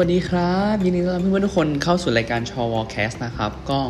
[0.00, 3.80] สวัสดีครับ ยินดีต้อนรับเพื่อนๆทุกคนเข้าสู่รายการชอวอแคสต์นะครับ ก็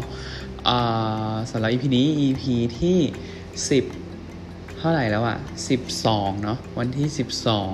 [1.51, 2.43] สำหรับ EP นี้ EP
[2.81, 2.99] ที่
[4.09, 5.39] 10 เท่าไหร่แล้วอะ
[5.91, 7.09] 12 เนาะวันที่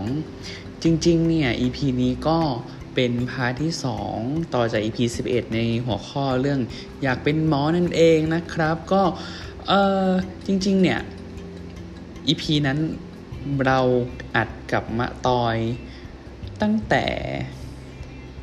[0.08, 2.38] 12 จริงๆ เนี่ย EP นี้ก็
[2.94, 3.72] เป็น part ที่
[4.12, 4.98] 2 ต่อจาก EP
[5.28, 6.60] 11 ในหัวข้อเรื่อง
[7.02, 9.02] อยากเป็นหมอนั่นเองนะครับ ก็
[9.68, 9.72] เอ
[10.06, 10.08] อ
[10.46, 11.00] จริงๆ เนี่ย
[12.28, 12.78] EP นั้น
[13.64, 13.80] เรา
[14.36, 15.56] อัดกับมะตอย
[16.62, 17.06] ตั้งแต่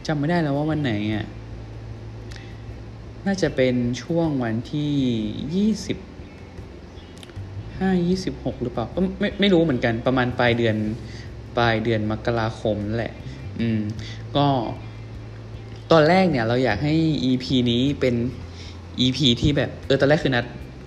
[0.07, 1.25] จำไม่ได้แล้วว่าวันไหนอะ
[3.25, 4.93] น่าจะเป็นช่วงวันที่
[5.55, 5.97] ยี่สิบ
[7.79, 8.85] ห้ายี่สิบหกหรือเปล่า
[9.19, 10.75] ไม่ไม่รู้เหมือนกันประมาณปลายเดือน
[11.57, 13.13] ปลายเดือนมกราคมแหละ
[13.59, 13.79] อืม
[14.35, 14.45] ก็
[15.91, 16.93] ตอนแรกเนี่ยเราอยากให้
[17.31, 18.15] EP นี้เป็น
[19.05, 20.45] EP ที่แบบ เออตอนแรกคือนัด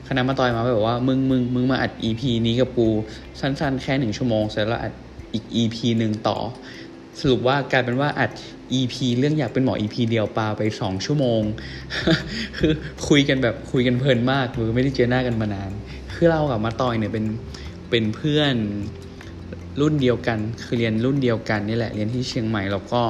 [0.09, 2.89] คณะมาตอยมาแบบว่ามึงมึงมึงมาอัด EP นี้กับกู
[3.41, 4.93] สั้น ๆ แค่หนึ่งชั่วโมงเสร็จแล้วอัด
[5.33, 6.37] อีก EP หนึ่งต่อ
[7.21, 8.31] สรุปว่ากลายเป็นว่าอัด
[8.73, 11.43] EP เรื่องอยากเป็นหมอ EP เดียวปาไปสองชั่วโมง
[12.59, 12.73] คือ
[13.09, 15.71] คุยกันแบบคุยกันเพลินมากคือไม่ได้เจอหน้ากันมานาน
[16.15, 17.25] คือเรากับมาตอยเนี่ยเป็น
[17.91, 18.55] เป็นเพื่อน
[19.81, 23.03] รุ่นเดียวกัน คือเรียนรุ่นเดียวกันนี่แหละเรียนที่เชียงใหม่แล้วก็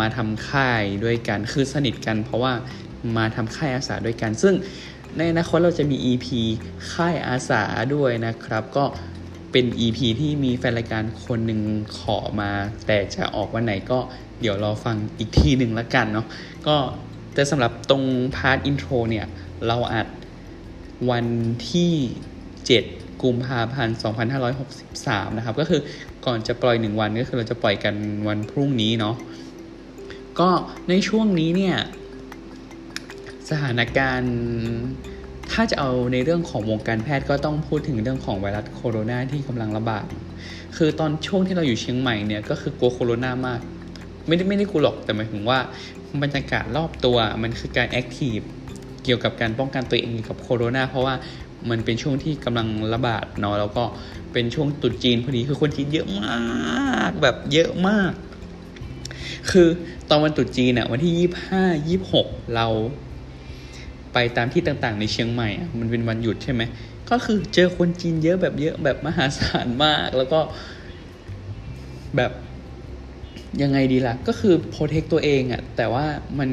[0.00, 2.52] มาทำค่ายด้วยกันคือสนิทกัน เพราะว่า
[3.16, 4.54] มาทำค่ายอาสาด้วยกัน ซึ่ง
[5.16, 6.26] ในอนาคตเราจะมี EP
[6.92, 7.62] ค่ายอาสา
[7.94, 8.84] ด้วยนะครับ ก็
[9.54, 11.60] เป็น EP ที่มีแฟนรายการคนหนึ่ง
[11.98, 12.50] ขอมา
[12.86, 13.98] แต่จะออกวันไหนก็
[14.40, 16.26] เดี๋ยวรอฟังอีกทีหนึ่งละกันเนาะ
[16.66, 16.76] ก็
[17.34, 18.04] แต่สำหรับตรง
[18.36, 19.26] part intro เนี่ย
[19.66, 20.08] เราอัด
[21.10, 21.26] วัน
[21.70, 21.92] ที่
[22.56, 23.96] 7 กุมภาพันธ์
[24.66, 25.80] 2563 นะครับ ก็คือ
[26.26, 27.94] ก่อนจะปล่อยหนึ่งวันก็คือเราจะปล่อยกัน
[28.28, 29.16] วันพรุ่งนี้เนาะ
[30.40, 30.48] ก็
[30.88, 31.76] ในช่วงนี้เนี่ย
[33.50, 34.34] สถานการณ์
[35.52, 40.06] ถ้าจะเอาในเรื่องของวงการแพทย์ก็ต้องพูดถึงเรื่องของไวรัสโคโรนาที่กำลังระบาด
[40.76, 43.60] คือตอนช่วงที่เราอยู่เชียงใหม่เนี่ยก็คือกลัวโคโรนามาก
[44.26, 45.58] ไม่ได้ไม่ได้กลัวหรอกแต่หมายถึงว่า
[46.22, 48.38] บรรยากาศรอบตัวมันคือการแอคทีฟ
[49.04, 51.14] เกี่ยวกับการป้องกันตัวเองกับโคโรนาเพราะว่า
[51.70, 53.84] มันเป็นช่วงที่กำลังระบาดเนาะแล้วก็
[54.32, 58.12] เป็นช่วงตรุษจีนพอดีคือคนจีนเยอะมากแบบเยอะมาก
[59.50, 59.68] คือ
[60.08, 62.66] ตอนวันตรุษจีนเนี่ยวันที่ยี่ห้ายี่หกเรา
[64.14, 65.48] ไปตามที่ต่างๆ ในเชียงใหม่
[65.80, 66.62] มันเป็นวันหยุดใช่ไหม
[67.10, 70.40] ก็คือเจอคนจีนเยอะแบบเยอะแบบมหาศาลมาก แล้วก็
[72.16, 72.32] แบบ
[73.62, 76.06] ยังไงดีล่ะ ก็คือโปรเทคตัวเองอะแต่ว่า
[76.38, 76.50] มัน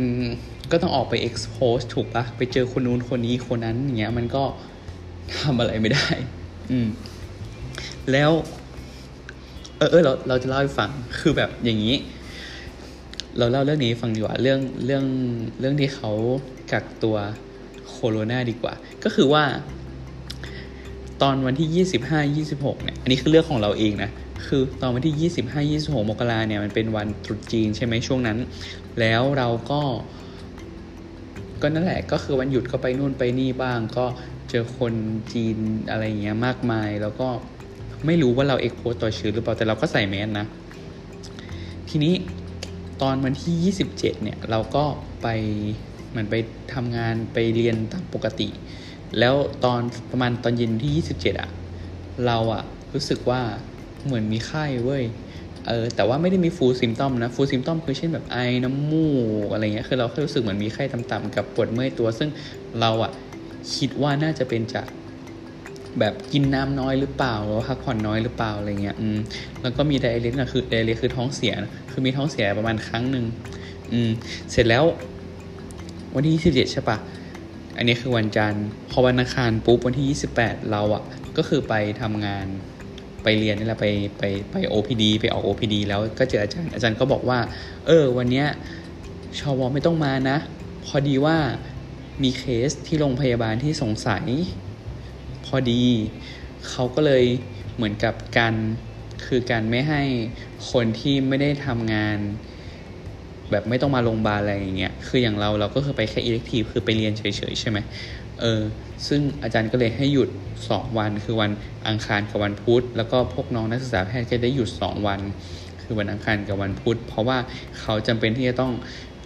[0.72, 4.43] ก็ต้องออกไป expose ถูกปะไปเจอคนนู้นคนนี้คนนั้นอย่างเงี้ยมันก็
[5.39, 6.07] ทำอะไรไม่ได้
[6.72, 6.88] อืม
[8.11, 8.31] แล้ว
[9.78, 10.89] เออเออเราเราจะเล่าให้ฟัง
[11.19, 11.95] คือแบบอย่างนี้
[13.38, 15.05] เราเล่าเรื่องนี้ฟังดีกว่า เรื่องเรื่อง
[15.59, 16.11] เรื่องที่เขา
[16.72, 17.17] กักตัว
[17.91, 19.44] โคโรนาดีกว่า ก็คือว่า
[21.22, 24.09] ตอนวันที่ยี่สิบห้ายี่สิบหกเนี่ย อันนี้คือเรื่องของเราเองนะ
[24.47, 28.38] คือตอนวันที่ยี่สิบห้ายี่สิบหกมกราเนี่ย มันเป็นวันตรุษจีนใช่ไหมช่วงนั้น
[29.00, 29.81] แล้วเราก็
[31.62, 34.06] ก็นั่นแหละ ก็คือวันหยุดก็ไปนู่นไปนี่บ้าง ก็
[34.50, 34.94] เจอคน
[35.34, 35.58] จีน
[35.90, 37.29] อะไรเงี้ยมากมาย แล้วก็
[38.06, 40.46] ไม่รู้ว่าเราเอ็กโพสต่อเชื้อหรือเปล่า แต่เราก็ใส่แมสนะ
[41.90, 42.13] ทีนี้
[43.02, 44.85] ตอนวันที่ 27 เนี่ย เราก็
[45.22, 45.28] ไป
[46.11, 46.35] เหมือนไป
[46.73, 48.49] ทำงานไปเรียนตามปกติ
[49.19, 49.35] แล้ว
[49.66, 51.49] ตอนประมาณตอนเย็นที่ 27อะ
[52.25, 52.63] เราอะ
[52.94, 53.41] รู้สึกว่า
[54.05, 55.03] เหมือนมีไข้เว้ย
[55.67, 59.07] เออแต่ว่าไม่ได้มีฟูลซิมตอมนะฟูลซิมตอมคือเช่นแบบไอน้ำมู
[59.45, 62.29] กอะไรเงี้ยคือเราแค่รู้สึกเหมือนมีไข้ต่ำๆกับปวดเมื่อยตัว ซึ่ง
[62.79, 63.11] เราอะ
[63.75, 64.88] คิดว่าน่าจะเป็นจาก
[65.99, 69.17] แบบกินน้ำน้อยหรือเปล่าหรือว่าพักผ่อนน้อยหรือเปล่าอะไรเงี้ยอืม
[69.61, 73.25] แล้วก็มีไดเรกนะคือไดเรกคือท้องเสียนะคือมีท้องเสียประมาณครั้งหนึ่ง
[73.91, 74.09] อืม
[74.52, 74.84] เสร็จแล้ว
[76.16, 76.97] วันที่ 27 ใช่ปะ
[77.78, 81.03] อันนี้คือวันจันทร์ พอวันอังคารปุ๊บวันที่ 28 เราอะ่ะ
[81.37, 82.46] ก็คือไปทำงาน
[83.23, 83.87] ไปเรียนนี่แหละไป
[84.19, 87.40] ไปไป OPD ไปออก OPD แล้วก็เจออาจารย์ อาจารย์ก็บอกว่า
[87.87, 88.47] เออ วันเนี้ย
[89.40, 90.37] ชวไม่ต้องมานะ
[90.85, 91.37] พอดีว่า
[92.23, 94.25] มีเคสที่โรงพยาบาลที่สงสัย
[95.46, 95.84] พอดี
[96.69, 97.25] เขาก็เลย
[97.75, 98.53] เหมือนกับการ
[99.25, 100.02] คือการไม่ให้
[100.72, 102.17] คนที่ไม่ได้ทำงาน
[103.52, 107.78] แบบไม่ต้องมาโรงพยาบาลอะไรอย่างเงี้ยคืออย่างเราเราก็คือไปแค่ elective คือไปเรียนเฉยๆใช่ไหม
[108.42, 108.62] เออ
[109.08, 110.30] ซึ่งอาจารย์ก็เลยให้หยุด
[110.64, 111.52] 2 วัน คือวัน
[111.88, 115.20] อังคารกับวันพุธแล้วก็พวกน้องนักศึกษาแพทย์ก็ได้หยุด 2 วัน
[115.82, 117.38] คือวันอังคารกับวันพุธเพราะว่า
[117.80, 118.72] เขาจำเป็นที่จะต้อง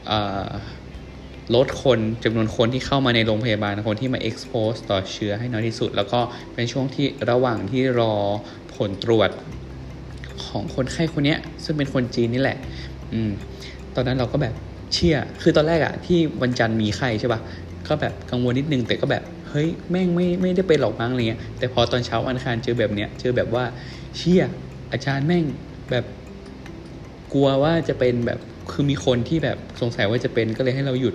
[0.09, 0.11] อ
[0.49, 0.51] อ
[1.55, 6.19] ลดคนจำนวนคนที่เข้ามาในโรงพยาบาลคนที่มา expose ต่อเชื้อให้น้อยที่สุด แล้วก็
[6.53, 8.13] เป็นช่วงที่ระหว่างที่รอ
[8.75, 9.29] ผลตรวจ
[10.45, 12.57] ของคนไข้คนนี้ซึ่งเป็นคนจีนนี่แหละ
[13.13, 13.31] อืม
[13.95, 14.53] ตอนนั้นเราก็แบบ
[14.93, 17.41] เชื่อคือตอนแรกอะที่วันจันทร์มีไข้ใช่ปะ
[17.87, 23.63] ก็แบบกังวลนิดนึงแต่ก็แบบเฮ้ยแม่งไม่ไม่ได้เป็นหรอกมั้งอะไรเงี้ยแต่พอตอนเช้าวันอังคารเจอแบบเนี้ยเจอแบบว่า
[24.17, 24.43] เชี่ย
[24.91, 25.43] อาจารย์แม่ง
[25.91, 26.05] แบบ
[27.33, 28.39] กลัวว่าจะเป็นแบบ
[28.71, 31.13] คือมีคนที่แบบสงสัยว่าจะเป็นก็เลยให้เราหยุด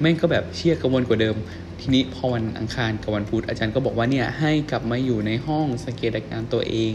[0.00, 1.36] แม่งก็แบบเชี่ยกระวนกว่าเดิม
[1.80, 6.94] ทีนี้พอวันอังคารกับวันพุธอาจารย์ก็บอกว่าเนี่ยให้กลับมาอยู่ในห้องสังเกตอาการตัวเอง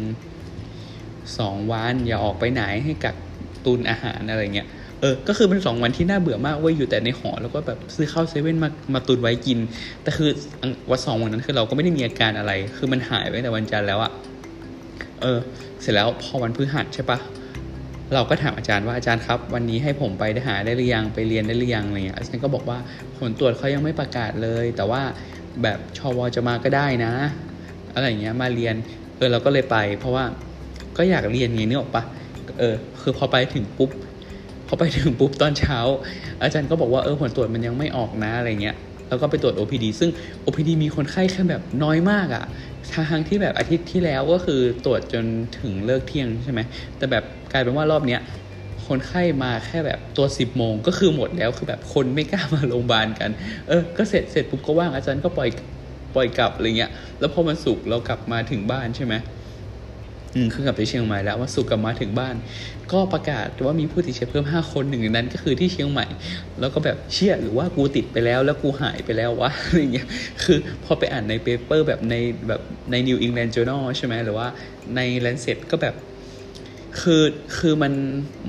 [1.38, 3.16] สองวันอย่าออกไปไหนให้กัก
[3.66, 4.68] ตุนอาหารอะไรเงี้ย
[5.04, 9.60] เออ ก็คือเป็นสองวันที่น่าเบื่อมากเว้ยอยู่แต่ในหอแล้วก็แบบซื้อข้าวเซเว่นมามาตุนไว้กิน
[10.04, 10.30] แต่คือ
[10.92, 14.12] วันสองวันนั้นคือเราก็ไม่ได้มีอาการอะไร คือมันหายไปแต่วันจันทร์แล้วอะ
[15.22, 15.40] เออ
[15.82, 17.20] เสร็จแล้วพอวันพฤหัสใช่ปะ
[18.14, 22.78] เราก็ถามอาจารย์ว่าอาจารย์ครับ วันนี้ให้ผมไปได้หาได้หรือยังไปเรียนได้หรือยังอะไรเงี้ยอาจารย์ก็บอกว่า
[23.18, 25.02] ผลตรวจเขายังไม่ประกาศเลย แต่ว่า
[25.64, 27.14] แบบชวจะมาก็ได้นะ
[27.94, 28.76] อะไรเงี้ยมาเรียน
[29.18, 30.26] เออเราก็เลยไป เพราะว่า
[30.98, 32.04] ก็อยากเรียนไงนึกออกปะ
[32.60, 33.90] เออ คือพอไปถึงปุ๊บ
[34.74, 35.80] อไปถึงปุ๊บตอนเช้า
[36.42, 38.76] อาจารย์ก็บอกว่าเออผลตรวจมันยังไม่ออกนะอะไรเงี้ย
[39.10, 40.10] แล้วก็ไปตรวจ OPD ซึ่ง
[40.46, 42.44] OPD มีคนไข้แค่แบบน้อยมากอะ่ะ
[43.10, 45.26] ทางที่แบบอาทิตย์ที่แล้วก็คือตรวจจน
[45.60, 46.60] ถึงเลิกเที่ยงใช่ไหม
[46.98, 48.22] แต่แบบกลายเป็นว่ารอบเนี้ย
[48.86, 53.30] คนไข้มาแค่แบบตัวสิบโมงก็คือหมดแล้วคือแบบคนไม่กล้ามาโรงพยาบาลกัน
[53.68, 55.50] เออ ก็เสร็จเสร็จปุ๊บก็ว่างอาจารย์ก็ปล่อย
[56.16, 59.14] ปล่อยกลับอะไรเงี้ย แล้วพอวันศุกร์เรากลับมาถึงบ้านใช่ไหม
[60.36, 62.36] อืมคือกลับไปเชียงใหม่แล้ววันศุกร์กลับมาถึงบ้าน
[62.92, 66.06] ก็ประกาศว่ามีผู้ติดเชื้อเพิ่มห้าคนหนึ่งในนั้น ก็คือที่เชียงใหม่
[66.60, 70.08] แล้วก็แบบเชี่ยหรือว่ากูติดไปแล้วแล้วกูหายไปแล้ววะอะไรเงี้ย
[70.44, 72.16] คือพอไปอ่านใน paper แบบใน
[72.48, 74.48] แบบใน New England Journal ใช่ไหมหรือว่า
[74.96, 75.96] ใน Lancet ก็แบบ
[77.02, 77.24] คือ
[77.58, 77.94] คือมัน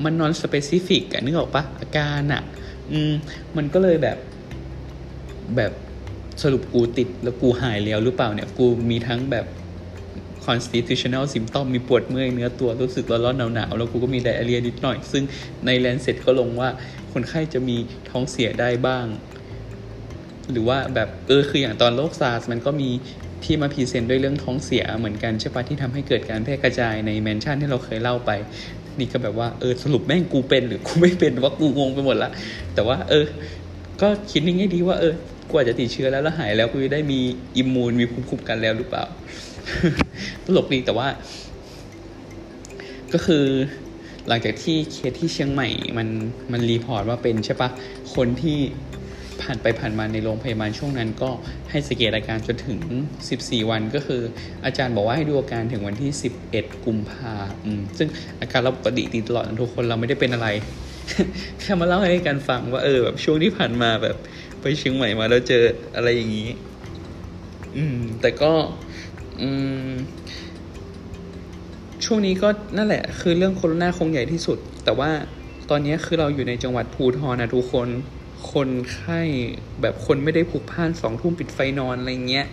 [0.05, 2.43] มัน non-specific อะนึกออกปะอาการอะ
[2.93, 3.13] อืม
[3.57, 4.19] มันก็เลยแบบ
[5.57, 5.73] แบบ
[6.43, 9.47] สรุปกูติดแล้วกูหายแล้วหรือเปล่าเนี่ย กูมีทั้งแบบ
[10.47, 15.23] constitutional symptom มีปวดเมื่อยเนื้อตัวรู้สึกร้อนๆหนาวๆแล้วกูก็มี diarrhea นิดหน่อย ซึ่ง
[15.67, 16.69] ใน Lancet ก็ลงว่า
[17.13, 17.77] คนไข้จะมี
[18.11, 19.07] ท้องเสียได้บ้าง
[20.51, 22.91] หรือว่าแบบเออคืออย่างตอนโรคซาร์สมันก็มี
[23.45, 28.31] ที่มา present ด้วยเรื่องท้องเสียเหมือนกันใช่ปะที่ทำให้เกิดการแพร่กระจายในแมนชั่นที่เราเคยเล่าไป
[28.99, 32.31] นี่ก็แบบว่าเออสรุปแม่งกูเป็นหรือกูไม่เป็นวะกูงงไปหมดละ
[32.75, 33.25] แต่ว่า เออ
[34.03, 35.15] ก็คิดในแง่ดีว่าเออ
[35.53, 37.21] กูอาจจะติดเชื้อแล้วแล้วหายแล้วกูจะได้มี
[37.57, 39.05] immune มีภูมิคุ้มกันแล้วหรือเปล่า
[40.45, 41.09] ตลกดีแต่ว่า
[43.13, 43.45] ก็คือ
[44.29, 45.69] หลังจากที่เคสที่เชียงใหม่
[45.99, 46.09] มัน
[46.53, 47.71] มัน report ว่าเป็นใช่ปะ
[48.15, 48.59] คนที่
[49.43, 51.31] ผ่านไปผ่านมาในโรงพยาบาลช่วงนั้นก็
[51.71, 52.79] ให้สังเกตอาการจนถึง
[53.25, 54.23] 14 วันก็คือ
[54.65, 56.11] อาจารย์บอกว่าให้ดูอาการถึงวันที่
[56.51, 57.33] 11 กุมภา
[57.65, 58.09] อืมซึ่ง
[58.41, 60.49] อาการเราปกติดีตลอดทุกคนเราไม่ได้เป็นอะไร
[61.61, 64.17] แค่มาเล่าให้กันฟังว่าเออแบบช่วงที่ผ่านมาแบบ
[64.61, 65.63] ไปเชียงใหม่มาแล้วเจอ
[65.97, 66.49] อะไรอย่างนี้
[67.77, 68.53] อืม แต่ก็
[72.05, 75.11] ช่วงนี้ก็นั่นแหละ คือเรื่องโควิดคงใหญ่ที่สุด แต่ว่า
[75.71, 77.89] ตอนนี้คือเราอยู่ในจังหวัดภูทรนะทุกคน
[78.53, 79.21] คนไข้
[79.81, 82.47] แบบคนไม่ได้ผูกพันสองทุ่มปิดไฟนอนอะไรเงี้ย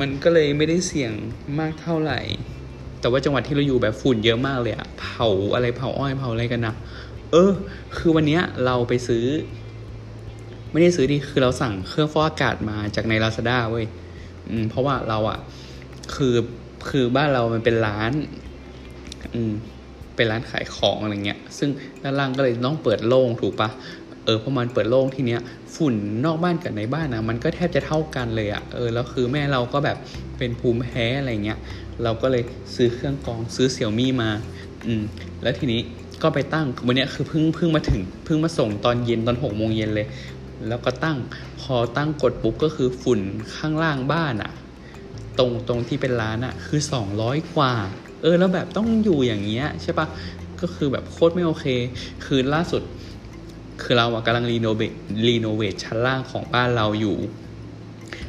[0.00, 1.12] มันก็เลยไม่ได้เสี่ยง
[1.58, 2.20] มากเท่าไหร่
[3.00, 6.74] แต่ว่าจังหวัดที่เราอยู่แบบฝุ่นเยอะมากเลยอะเผาอะไรเผาอ้อยเผาอะไรกันนะ
[7.32, 7.52] เออ
[7.96, 9.24] คือวันนี้เราไปซื้อ
[10.72, 13.86] ไม่ได้ซื้อดิคือเราสั่งเครื่องฟอกอากาศมาจากในลาซาด้าเว้ย
[14.48, 15.38] อืม เพราะว่าเราอะ
[16.14, 16.34] คือ
[16.88, 18.12] คือบ้านเรามันเป็นร้าน
[19.34, 19.52] อืม
[20.16, 21.70] เป็นร้านขายของอะไรเงี้ย ซึ่ง
[22.02, 23.68] ด้านล่างก็เลยต้องเปิดโล่งถูกปะ
[24.24, 25.40] เออพอมันเปิดโล่งทีเนี้ย
[25.76, 29.96] ฝุ่นนอกบ้านกับในบ้านนะมันก็แทบจะเท่ากันเลยอะ่ะเออแล้วคือแม่เราก็แบบ
[30.38, 31.58] เป็นภูมิแพ้อะไรเงี้ย
[32.02, 32.42] เราก็เลย
[32.74, 34.30] ซื้อเครื่องกรองซื้อเสี่ยวมี่มา
[34.86, 35.02] อืม
[35.42, 35.80] แล้วทีนี้
[36.22, 40.06] ก็ไปตั้งวันนี้คือเพิ่งเพิ่งมาถึงเพิ่งมาส่งตอนเย็นตอนหกโมงเย็นเลย
[40.68, 41.16] แล้วก็ตั้ง
[41.60, 43.20] พอตั้งกดปุ๊บก็คือฝุ่น
[43.56, 44.50] ข้างล่างบ้านอะ่ะ
[45.38, 47.74] ตรงตรงที่เป็นร้านอะคือสองร้อยกว่า
[48.22, 50.06] เออแล้วแบบต้องอยู่อย่างเงี้ยใช่ปะ
[50.60, 51.66] ก็คือแบบโคตรไม่โอเค
[52.24, 52.82] คือล่าสุด
[53.82, 54.92] คือเราอะกำลังรีโนเวท
[55.28, 57.16] รีโนเวทชั้นล่างของบ้านเราอยู่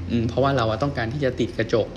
[0.10, 1.88] อืมเพราะว่าเราอะต้องการที่จะติดกระจก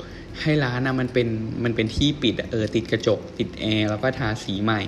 [0.41, 1.29] ให้ร้านนะมันเป็น
[1.65, 4.81] มันเป็นที่ปิดเออติดกระจก ติดแอร์แล้วก็ทาสีใหม่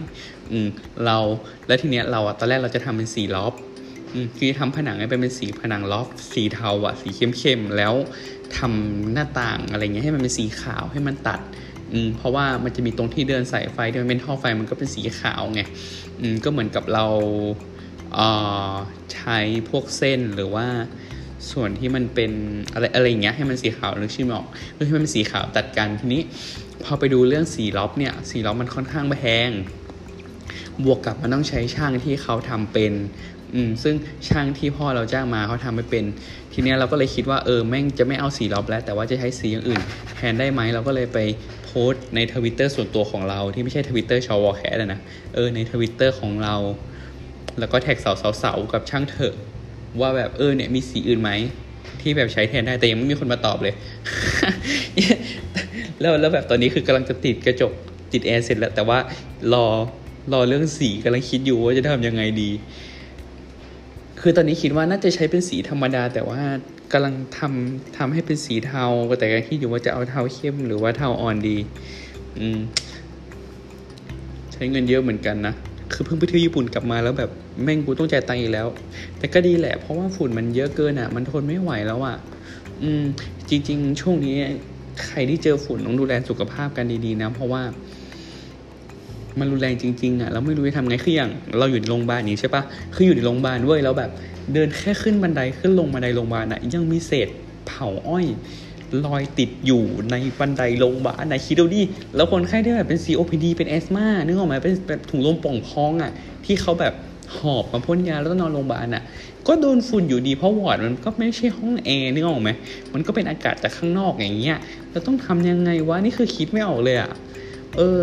[0.51, 0.69] อืม
[1.07, 1.19] เรา
[1.67, 3.53] แล้วทีเนี้ยเราอะตอนแรกเราจะทำเป็นสีล็อบ
[4.15, 7.95] อืมคือทำผนังให้เป็นสีผนังล็อบสีเทาอะสีเข้มๆแล้ว
[8.59, 11.41] ทำหน้าต่างอะไรเงี้ยให้มันเป็นสีขาวให้มันตัด
[11.93, 15.61] อืมเพราะว่ามันจะมีตรงที่เดินสายไฟที่มันเป็นท่อไฟมันก็เป็นสีขาวไง
[16.21, 17.07] อืมก็เหมือนกับเรา
[18.15, 18.29] เอ่
[18.73, 18.75] อ
[19.15, 19.39] ใช้
[19.71, 20.67] พวกเส้นหรือว่า
[21.51, 22.33] ส่วนที่มันเป็น
[22.73, 26.23] อะไรอะไรอย่างเงี้ยให้มันสีขาวนึกชื่อมออกเพื่อให้มันเป็นสีขาวตัดกันทีนี้
[26.85, 29.51] พอไปดูเรื่องสีล็อบเนี่ยสีล็อบมันค่อนข้างแพง
[30.85, 32.93] บวกกับมันต้องใช้ช่างที่เขาทำเป็น
[33.55, 33.95] อืมซึ่ง
[34.29, 36.05] ช่างที่พ่อเราจ้างมาเขาทำไม่เป็น
[36.53, 39.81] ทีเนี้ยเราก็เลยคิดว่าเออแม่งจะไม่เอาสี loft แล้ว แต่ว่าจะใช้สีอย่างอื่น
[40.17, 41.19] แทนได้ไหมเราก็เลยไป
[41.65, 45.01] โพสต์ในทวิตเตอร์ส่วนตัวของเราที่ไม่ใช่ทวิตเตอร์ชอวอแคสต์นะ
[45.35, 46.55] เออในทวิตเตอร์ของเรา
[47.59, 47.99] แล้วก็แท็ก
[48.43, 49.35] สาวๆกับช่างเถอะ
[50.01, 51.31] ว่าแบบเออเนี่ยมีสีอื่นไหม
[52.01, 53.75] ที่แบบใช้แทนได้แต่ยังไม่มีคนมาตอบเลย
[56.01, 57.73] แล้วแล้วแบบตอนนี้คือกำลังจะติดกระจก
[58.13, 58.99] ติดแอร์เสร็จแล้ว แต่ว่า
[59.53, 59.67] รอ
[60.33, 62.51] รอเรื่องสีกำลังคิดอยู่ว่าจะทำยังไงดี
[64.27, 66.43] คือตอนนี้คิดว่าน่าจะใช้เป็นสีธรรมดา แต่ว่า
[66.93, 68.85] กำลังทำทำให้เป็นสีเทา
[69.19, 71.59] แต่ก็คิดอยู่ว่าจะเอาเทาเข้มหรือว่าเทาอ่อนดี
[72.39, 72.59] อืม
[74.53, 75.55] ใช้เงินเยอะเหมือนกันนะ
[75.93, 77.31] คือเพิ่งไปเที่ยวญี่ปุ่นกลับมาแล้วแบบ
[77.63, 78.67] แม่งกูต้องจ่ายตังค์อีกแล้ว
[79.19, 82.17] แต่ก็ดีแหละ เพราะว่าฝุ่นมันเยอะเกินอะ มันทนไม่ไหวแล้วอะ
[82.83, 83.03] อืม
[83.49, 84.37] จริง ๆ ช่วงนี้
[85.05, 87.63] ใครที่เจอฝุ่นต้องดูแลสุขภาพกันดีๆนะ เพราะว่า
[89.39, 92.63] มันรุนแรงจริงๆอะเราไม่รู้จะทำไงคืออย่างเราอยู่ในโรงพยาบาลนี้ใช่ปะ
[92.95, 94.11] คืออยู่ในโรงพยาบาลเว้ยแล้วแบบ
[94.53, 97.29] เดินแค่ขึ้นบันไดขึ้นลงบันไดโรงพยาบาลอะยังมีเศษ
[97.67, 98.27] เผาอ้อย
[99.07, 101.83] ลอยติดอยู่ในบันไดโรงพยาบาลนะคิดดูดิ
[102.17, 106.13] แล้วคนไข้ที่แบบเป็น COPD เป็น asthma นึกออกไหมเป็นแบบถุงลมป่องพองอะ
[106.45, 106.95] ที่เขาแบบ
[107.37, 109.03] หอบมาพ่นยาแล้วต้องนอนโรงพยาบาลอะ
[109.47, 112.51] ก็โดนฝุ่นอยู่ดีเพราะวอร์ดมันก็ไม่ใช่ห้องแอร์นึกออกไหม
[112.95, 114.59] มันก็เป็นอากาศจากข้างนอกอย่างเงี้ย
[114.91, 117.11] เราต้องทำยังไงวะนี่คือคิดไม่ออกเลยอะ
[117.77, 118.03] เออ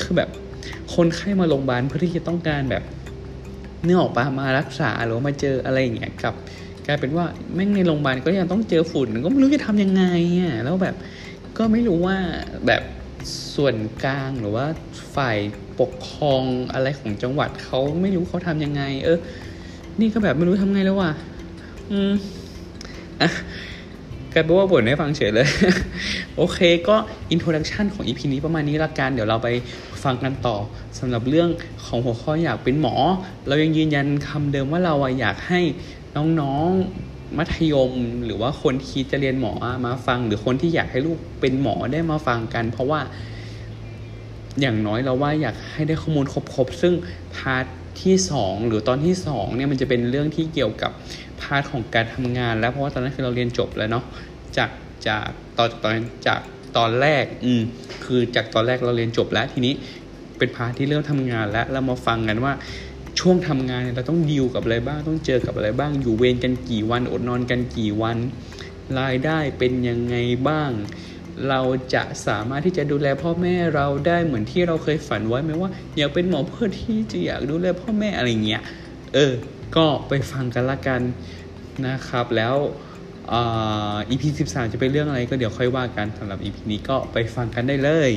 [0.00, 0.28] คือแบบ
[0.94, 2.82] คนไข้มาโรงพยาบาลเพื่อที่จะต้องการแบบ
[3.84, 6.34] เนื้อออกปามารักษาหรือมาเจออะไรอย่างเงี้ยกับ
[6.86, 10.04] กลายเป็นว่าแม่งในโรงพยาบาลก็ยังต้องเจอฝุ่นก็ไม่รู้จะทำยังไง
[10.40, 10.94] อะแล้วแบบ
[11.58, 12.16] ก็ไม่รู้ว่า
[12.66, 12.82] แบบ
[13.54, 14.66] ส่วนกลางหรือว่า
[15.16, 15.38] ฝ่าย
[15.80, 19.18] ปกครองอะไรของจังหวัดเขาไม่รู้เขาทำยังไง เออ
[20.00, 21.10] นี่ก็แบบไม่รู้ทำไงแล้วว่ะ
[21.90, 22.12] อืม
[23.22, 23.30] อะ
[24.32, 25.48] กลายเป็นว่าบ่นให้ฟังเฉยเลย
[26.36, 26.58] โอเค
[26.88, 26.96] ก็
[27.30, 29.48] introduction ของ EP นี้ประมาณนี้ละกันเดี๋ยวเราไป
[30.04, 30.56] ฟังกันต่อ
[30.98, 31.48] สำหรับเรื่อง
[31.86, 32.94] ของหัวข้ออยากเป็นหมอ
[33.48, 35.60] เรายังยืนยันคำเดิมว่าเราอยากให้
[36.40, 37.92] น้องๆมัธยม
[38.24, 39.52] หรือว่าคนที่จะเรียนหมอ
[39.86, 43.00] มาฟัง หรือคนที่อยากให้ลูกเป็นหมอได้มาฟังกัน เพราะว่า
[44.60, 46.94] อย่างน้อยเราว่าอยากให้ได้ข้อมูลครบๆซึ่ง
[47.36, 47.64] part
[48.02, 50.92] ที่สองหรือตอนที่สองเนี่ยมันจะเป็นเรื่องที่เกี่ยวกับ
[51.40, 54.04] part ของการทำงาน แล้วเพราะว่าตอนนั้นคือเราเรียนจบแล้วเนาะ
[54.56, 54.70] จาก
[55.08, 55.94] จากตอนตอน
[56.26, 56.40] จาก
[56.78, 57.62] ตอนแรก อืม
[58.04, 59.74] คือจากตอนแรกเราเรียนจบแล้วทีนี้
[60.38, 62.52] เป็น part ที่เริ่มทำงานแล้วเรามาฟังกันว่า
[63.20, 68.16] ช่วงทำงานเราต้องดีลกับอะไรบ้างต้องเจอกับอะไรบ้าง อยู่เวรกันกี่วันอดนอนกันกี่วัน
[68.98, 70.16] รายได้เป็นยังไง
[70.48, 70.70] บ้าง
[71.48, 71.60] เรา
[71.94, 78.62] จะสามารถที่จะดูแลพ่อแม่เราได้เหมือนที่เราเคยฝันไว้ไหมว่าอยากเป็นหมอเพื่อที่จะอยากดูแลพ่อแม่อะไรเงี้ย
[79.14, 79.32] เออ
[79.76, 81.00] ก็ไปฟังกันละกัน
[81.86, 82.54] นะครับแล้ว
[83.32, 88.12] อ่า EP 13จะเป็นเรื่องอะไรก็เดี๋ยวค่อยว่ากันสำหรับ EP นี้ก็ไปฟังกันได้เลย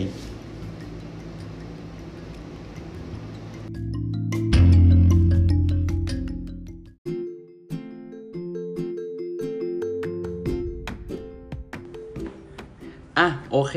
[13.17, 13.75] อะโอเค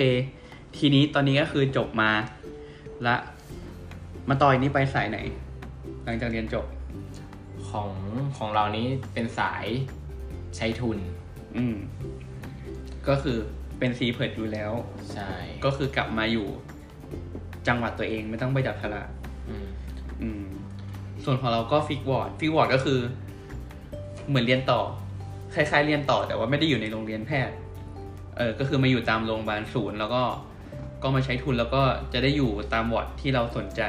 [0.76, 2.10] ทีนี้ตอนนี้ก็คือจบมา
[3.06, 3.16] ละ
[4.28, 5.18] มาต่อเนี้ยไปสายไหน
[6.04, 6.66] หลังจากเรียนจบ
[7.68, 7.90] ของ
[8.36, 9.64] ของเรานี้เป็นสาย
[10.56, 10.98] ใช้ทุน
[11.56, 11.76] อืม
[13.08, 13.38] ก็คือ
[13.78, 14.72] เป็น CPIRD อยู่แล้ว
[15.14, 15.30] ใช่
[15.64, 16.46] ก็คือกลับมาอยู่
[17.68, 19.02] จังหวัดตัวเองไม่ต้องไปจับฉลาก
[19.48, 19.66] อืม
[20.22, 20.44] อืม
[21.24, 22.98] ส่วนของเราก็ fix ward fix ward ก็คือ
[24.28, 24.80] เหมือนเรียนต่อ
[25.54, 27.56] คล้ายๆเรียนต่อแต่ว่าไม่ได้อยู่ในโรงเรียนแพทย์
[28.36, 30.22] เออ ก็คือมาอยู่ตามโรงพยาบาลศูนย์แล้วก็
[31.02, 31.82] ก็มาใช้ทุนแล้วก็
[32.12, 33.82] จะได้อยู่ตามวอร์ดที่เราสนใจ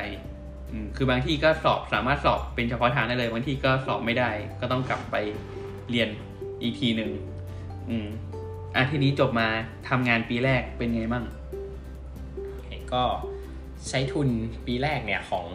[0.72, 4.30] อืม คือบางที่ก็สอบสามารถสอบเป็นเฉพาะทางได้เลย บางที่ก็สอบไม่ได้
[4.62, 5.16] ก็ต้องกลับไป
[5.90, 6.10] เรียน
[6.62, 7.10] อีกทีหนึ่ง
[7.90, 8.10] อืม
[8.76, 9.48] อะทีนี้จบมา
[9.90, 11.26] ทำงานปีแรกเป็นไงบ้าง
[12.94, 13.04] ก็
[13.90, 14.28] ใช้ทุน
[14.66, 15.48] ปีแรกเนี่ยของ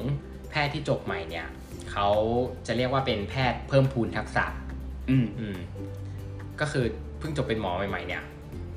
[0.50, 1.46] แพทย์ที่จบใหม่เนี่ย
[1.90, 2.08] เขา
[2.66, 4.44] จะเรียกว่าเป็นแพทย์เพิ่มพูนทักษะ
[5.10, 5.58] อืมอืม
[6.60, 6.84] ก็คือ
[7.18, 8.22] เพิ่งจบเป็นหมอใหม่ ๆ เนี่ย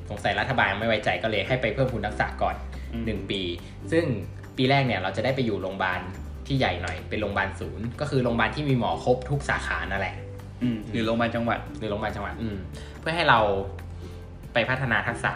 [0.09, 2.55] สงสัยรัฐบาลไม่ไว้ใจก็เลยให้ไปเพิ่มพูนทักษะก่อน
[2.93, 3.41] อืมหนึ่งปี
[3.91, 4.05] ซึ่ง
[4.57, 5.99] ปีแรกเนี่ยเราจะได้ไปอยู่โรงพยาบาล
[6.47, 10.22] ที่ใหญ่หน่อยเป็นโรงพยาบาลศูนย์ก็คือโรงพยาบาลที่มีหมอครบทุกสาขานั่นแหละอืม
[10.91, 12.57] หรือโรงพยาบาลจังหวัดหรือโรงพยาบาลจังหวัดอืม
[12.99, 13.39] เพื่อให้เรา
[14.53, 15.31] ไปพัฒนาทักษะ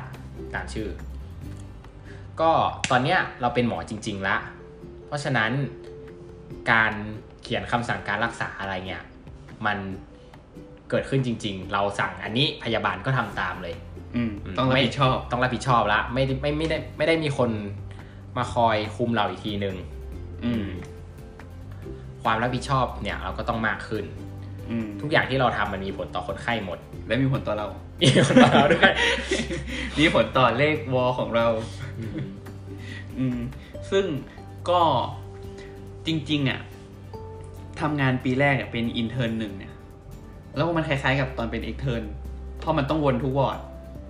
[0.54, 0.88] ตามชื่อ
[2.42, 2.52] ก็
[2.92, 4.38] ตอนเนี้ยเราเป็นหมอจริง ๆ ละ
[5.08, 5.52] เพราะฉะนั้น
[6.72, 6.94] การ
[7.44, 9.04] เขียนคำสั่งการรักษาอะไรเงี้ย
[9.66, 9.78] มัน
[10.90, 13.76] เกิดขึ้นจริง ๆ เราสั่งอันนี้พยาบาลก็ทำตามเลย
[14.16, 17.50] อืมต้องรับผิดชอบ ต้องรับผิดชอบละไม่ได้ไม่ไม่ได้ไม่ได้มีคน
[18.38, 19.76] มาคอยคุมเราอีกทีหนึ่ง
[20.46, 20.68] อืม
[22.24, 24.27] ความรับผิดชอบเนี่ย เราก็ต้องมากขึ้นอืม
[25.02, 27.68] ทุกอย่างที่เราทำมันมีผลต่อคนไข้หมด และมีผลต่อเรา
[28.02, 28.92] มีผลต่อเราด้วย
[30.00, 31.48] มีผลต่อเลขวอของเรา
[33.18, 33.38] อืม
[33.92, 34.06] ซึ่ง
[34.70, 34.82] ก็
[36.08, 36.60] จริง ๆ อะ
[37.82, 39.74] ทำงานปีแรกอะเป็น intern หนึ่งเนี่ย
[40.56, 42.12] แล้วมันคล้ายๆกับตอนเป็น extern
[42.60, 43.60] เพราะมันต้องวนทุกวอร์ด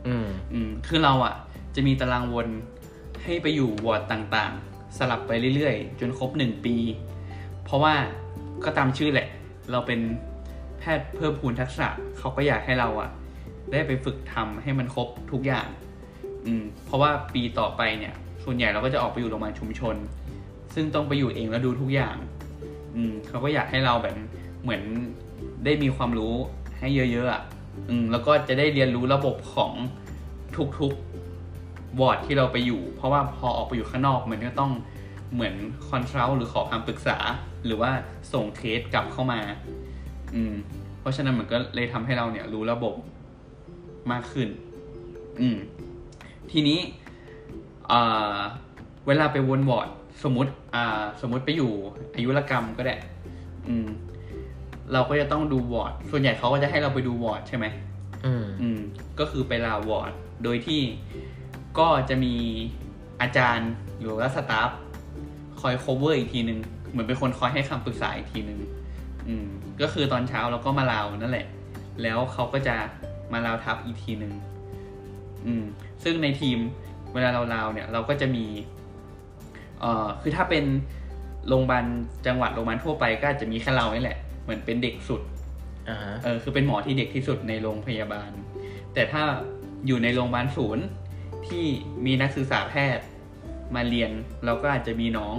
[0.07, 1.35] อืมอืม คือเราอะ
[1.75, 2.47] จะมีตารางวน
[3.23, 6.75] ให้ไปอยู่วอร์ดต่างๆ สลับไปเรื่อยๆ จนครบหนึ่งปี
[7.65, 7.93] เพราะว่า
[8.65, 9.27] ก็ตามชื่อแหละ
[9.71, 9.99] เราเป็น
[10.79, 13.09] แพทย์เพิ่มพูนทักษะเขาก็อยากให้เราอะ
[13.71, 15.67] ได้ไปฝึกทำให้มันครบทุกอย่าง
[16.45, 19.95] อืม เพราะว่าปีต่อไปเนี่ย ส่วนใหญ่เราก็จะออกไปอยู่โรงพยาบาลชุมชน
[20.73, 22.15] ซซึ่งต้องไปอยู่เองแล้วดูทุกอย่าง
[22.95, 24.15] อืมเขาก็อยากให้เราแบบ
[24.63, 24.81] เหมือน
[25.65, 26.33] ได้มีความรู้
[26.79, 27.41] ให้เยอะๆอะ
[27.89, 29.71] อืม แล้วก็จะได้เรียนรู้ระบบของ
[30.79, 34.71] ทุกๆวอร์ดที่เราไปอยู่ เพราะว่าพอออกไปอยู่ข้างนอกมันก็ต้อง
[35.33, 35.55] เหมือน
[35.87, 37.17] consult หรือขอคำปรึกษา
[37.65, 37.91] หรือว่า
[38.33, 39.39] ส่งเคสกลับเข้ามา
[40.35, 40.55] อืม
[40.99, 42.93] เพราะฉะนั้นมันก็เลยทำให้เราเนี่ย รู้ระบบ
[44.11, 44.47] มากขึ้น
[45.41, 45.57] อืม
[46.51, 46.79] ทีนี้
[47.91, 48.39] อ่า
[49.07, 49.89] เวลาไปวนวอร์ด
[50.23, 51.71] สมมติอ่า สมมติไปอยู่
[52.13, 52.95] อายุรกรรมก็ได้
[53.67, 53.87] อืม
[54.93, 57.65] เราก็จะต้องดูวอร์ด ส่วนใหญ่เขาก็จะให้เราไปดูวอร์ดใช่ไหม
[58.25, 58.79] อืม อืม
[59.19, 60.11] ก็คือไปลาวอร์ด
[60.43, 60.81] โดยที่
[61.79, 62.35] ก็จะมี
[63.21, 64.69] อาจารย์หรือว่าสตาฟ
[65.61, 68.59] คอย cover อีกทีหนึ่งเหมือนเป็นคนคอยให้คำปรึกษาอีกทีหนึ่ง
[69.27, 69.47] อืม
[69.81, 71.47] ก็คือตอนเช้าเราก็มาลาวนั่นแหละ
[72.03, 72.75] แล้วเขาก็จะ
[73.33, 74.33] มาลาวทับอีกทีหนึ่ง
[75.45, 75.63] อืม
[76.03, 76.57] ซึ่งในทีม
[77.13, 78.45] เวลาเราลาวเนี่ย เราก็จะมี
[79.79, 80.65] เอ่อคือถ้าเป็น
[81.47, 81.85] โรงพยาบาล
[82.27, 85.21] จังหวัดโรงพยาบาลทั่วไปก็อาจจะมีแค่เรานี่แหละ เหมือนเป็นเด็กสุด
[85.89, 88.31] อ่าฮะเออคือเป็นหมอที่เด็กที่สุดในโรงพยาบาล
[88.93, 89.23] แต่ถ้า
[89.87, 90.85] อยู่ในโรงพยาบาลศูนย์
[91.47, 91.65] ที่
[92.05, 93.05] มีนักศึกษาแพทย์
[93.75, 94.11] มาเรียน
[94.45, 95.35] เราก็อาจจะมีน้อง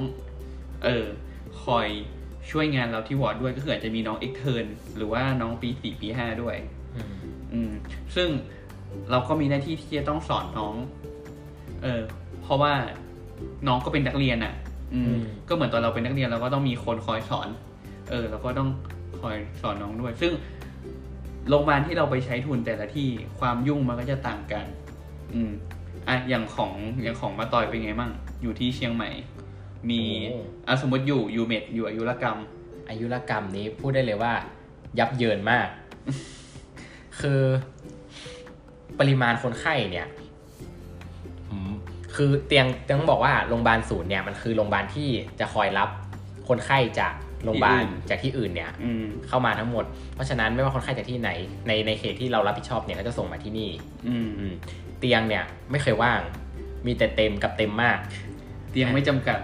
[0.84, 1.04] เออ
[1.64, 1.88] คอย
[2.50, 6.56] ช่วยงานเราที่วอร์ดด้วยก็คืออาจจะมีน้องเอ็กเทิร์นหรือว่าน้องปีสี่ปีห้าด้วย
[6.96, 7.12] อืม
[7.52, 7.72] อืม
[8.16, 8.28] ซึ่ง
[9.10, 10.74] เราก็มีหน้าที่ที่จะต้องสอนน้อง
[11.82, 12.02] เออ
[12.42, 12.72] เพราะว่า
[13.66, 14.54] น้องก็เป็นนักเรียนอะ
[14.94, 15.14] อืม
[15.48, 17.48] ก็เหมือนตอนเราเป็นนักเรียนเราก็ต้องมีคนคอยสอน
[18.10, 18.68] เออเราก็ต้อง
[19.20, 20.32] คอยสอนน้องด้วย ซึ่ง
[21.48, 23.08] โรงพยาบาลที่เราไปใช้ทุนแต่ละที่
[23.38, 24.64] ความยุ่งมันก็จะต่างกัน
[25.34, 25.52] อืม
[26.08, 28.10] อะอย่างของอย่างของมาตอยเป็นไงมั่ง
[28.42, 29.10] อยู่ที่เชียงใหม่
[29.90, 30.02] มี
[30.66, 32.38] อะสมมติอยู่อยู่เมดอยู่อายุรกรรม
[32.88, 34.32] อายุรกรรมนี้พูดได้เลยว่า
[34.98, 35.68] ยับเยินมาก
[37.20, 37.40] คือ
[38.98, 40.08] ปริมาณคนไข้เนี่ย
[41.50, 41.72] อืม
[42.16, 45.08] คือเตียงต้องบอกว่าโรงพยาบาลศูนย์เนี่ยมันคือโรงพยาบาลที่
[45.40, 45.88] จะคอยรับ
[46.48, 47.14] คนไข้จาก
[47.44, 51.30] โรงพยาบาลที่อื่นจากที่อื่นเนี่ยอืมเข้ามาทั้งหมด เพราะฉะนั้นไม่ว่าคนไข้จากที่ไหน
[51.66, 53.70] ในในเขตที่เรารับผิดชอบเนี่ยก็จะส่งมาที่นี่
[54.08, 54.54] อืมอืม
[54.98, 56.20] เตียงเนี่ยไม่เคยว่าง
[56.86, 57.98] มีแต่เต็มกับเต็มมาก
[58.70, 59.38] เตียงไม่จำกัด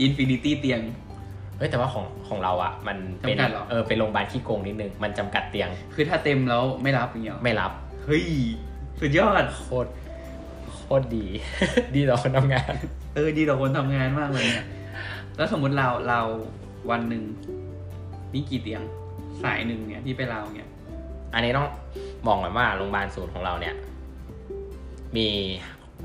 [0.00, 0.80] infinity เตียง
[1.58, 7.72] เฮ้ยแต่ว่าของของเราอะมันเป็นจำกัดเหรอ เออเป็นโรงพยาบาลขี้โกงนิดนึง มันจำกัดเตียงคือถ้าเต็มแล้วไม่รับอย่างเงี้ยหรอไม่รับ
[8.04, 8.24] เฮ้ย
[9.00, 9.90] สุดยอด โคตร
[10.74, 11.26] โคตรดี
[11.94, 12.72] ดีต่อคนทำงาน
[13.14, 14.66] เออ ดีต่อคนทำงานมากเลยเนี่ย
[15.36, 16.20] แล้วสมมติเราเรา
[16.90, 17.22] วันหนึ่ง
[18.32, 18.82] มีกี่เตียง
[19.42, 20.68] สายหนึ่งเนี่ยที่ไปเราเนี่ย
[21.34, 21.68] อันนี้ต้อง
[22.26, 23.74] บอกก่อนว่าโรงพยาบาลศูนย์ของเราเนี่ย
[25.16, 25.28] มี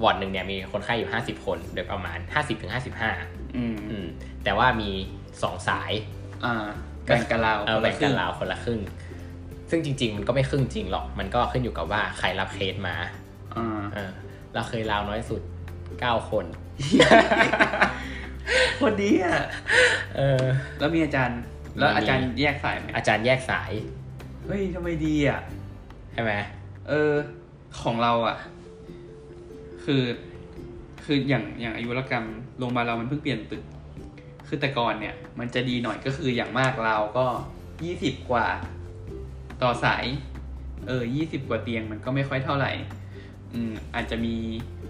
[0.01, 3.11] วอร์ดหนึ่งเนี่ยมีคนไข้อยู่ห้าสิบคนโดยประมาณห้าสิบถึงห้าสิบห้า
[3.57, 4.07] อืมอืม
[4.43, 4.89] แต่ว่ามี
[5.43, 5.91] สองสาย
[6.45, 6.67] อ่า
[7.05, 8.79] แบ่งกันเราเออแบ่งกันคราวคนละครึ่ง
[9.69, 12.95] ซึ่งจริง ๆ มันก็ไม่ครึ่งจริงหรอก มันก็ขึ้นอยู่กับว่าใครรับเคสมา
[13.55, 14.11] อ่าเออ
[14.53, 15.41] เราเคยราวน้อยสุด
[15.99, 16.45] เก้าคน
[18.81, 19.39] คนดีอะ
[20.17, 20.43] เออ
[20.79, 21.39] แล้วมีอาจารย์
[21.77, 23.71] แล้วมีอาจารย์แยกสายไหมอาจารย์แยกสาย
[24.45, 25.41] เฮ้ยทำไมดีอะ
[26.13, 26.33] ใช่ไหม
[26.89, 27.13] เออ
[27.81, 28.37] ของเราอะ
[29.85, 30.01] คือ
[31.09, 32.25] คืออย่างอย่างอายุรกรรม
[32.57, 33.63] โรงพยาบาลเรามันเพิ่งเปลี่ยนตึก
[34.47, 37.25] คือแต่ก่อนเนี่ย มันจะดีหน่อยก็คืออย่างมากเราก็
[37.83, 38.47] ยี่สิบกว่า
[39.61, 40.05] ต่อสาย
[40.87, 42.71] เออยี่สิบกว่าเตียงมันก็ไม่ค่อยเท่าไหร่
[43.53, 44.35] อืมอาจจะมี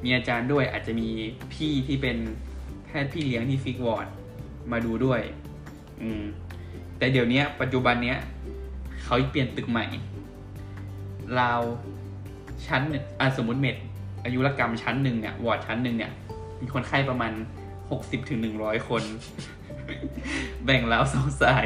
[0.03, 1.07] มีอาจารย์ด้วย อาจจะมี
[1.53, 2.17] พี่ที่เป็น
[2.85, 4.07] แพทย์พี่เลี้ยงที่ fix วอร์ด
[4.71, 5.21] มาดูด้วย
[6.01, 6.23] อืม
[6.97, 8.17] แต่เดี๋ยวนี้ปัจจุบันเนี้ย
[9.03, 9.85] เขาเปลี่ยนตึกใหม่
[11.35, 11.51] เรา
[12.65, 12.81] ชั้น
[13.19, 13.75] อะสมมติ med
[14.27, 16.11] อายุรกรรมชั้นหนึ่งเนี่ยวอร์ดชั้นหนึ่งเนี่ย
[16.61, 17.33] มีคนไข้ประมาณ
[17.91, 19.03] หกสิบถึงหนึ่งร้อยคน
[20.65, 21.65] แบ่งราวสองสาย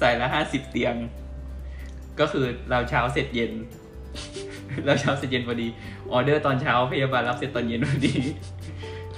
[0.00, 0.94] สายละห้าสิบเตียง
[2.20, 3.52] ก็คือเราเช้าเสร็จเย็น
[4.84, 5.68] เราเช้าเสร็จเย็นพอดี
[6.12, 8.14] ออเดอร์ตอนเช้าพยาบาลรับเสร็จตอนเย็นพอดี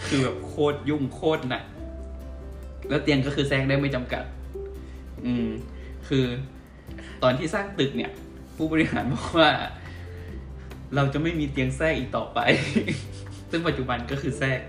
[0.07, 1.65] คือแบบโคตรยุ่งโคตรหนัก
[2.89, 4.25] แล้วเตียงก็คือแซงได้ไม่จำกัด
[5.25, 5.49] อืม
[6.09, 6.25] คือ
[7.23, 8.11] ตอนที่สร้างตึกเนี่ย
[8.57, 9.51] ผู้บริหารบอกว่า
[10.97, 12.39] เราจะไม่มีเตียงแทรกอีกต่อไป
[13.51, 14.61] ซึ่งปัจจุบันก็คือแทรก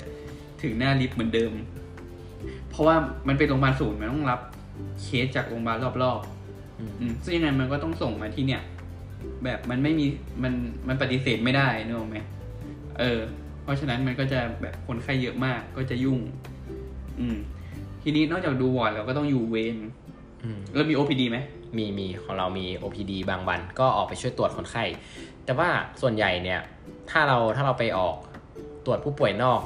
[0.62, 1.52] ถึงหน้าลิฟต์เหมือนเดิม
[2.70, 2.96] เพราะว่า
[3.28, 4.40] มันเป็นโรงพยาบาลศูนย์มันต้องรับ
[5.02, 8.62] เคสจากโรงพยาบาลรอบๆอืมอืมซึ่งยังไงมันก็ต้องส่งมาที่เนี่ย
[9.44, 10.06] แบบมันไม่มี
[10.44, 10.54] มัน
[10.88, 12.18] มันปฏิเสธไม่ได้นึกออกไหม
[13.00, 13.20] เออ
[13.64, 16.20] เพราะฉะนั้นมันก็จะแบบคนไข้เยอะมากก็จะยุ่ง
[17.20, 17.38] อืม
[18.04, 19.78] ทีนี้นอกจากดูวอร์ดเราก็ต้องอยู่เวร
[20.44, 21.38] อืมแล้วมี OPD ไหม
[21.78, 24.84] มีมีของเรามี OPD บางวัน ก็ออกไปช่วยตรวจคนไข้
[25.46, 25.70] แต่ว่า
[26.02, 26.62] ส่วนใหญ่เนี่ย
[27.10, 28.16] ถ้าเราถ้าเราไปออก
[28.86, 29.62] ตรวจผู้ป่วยนอก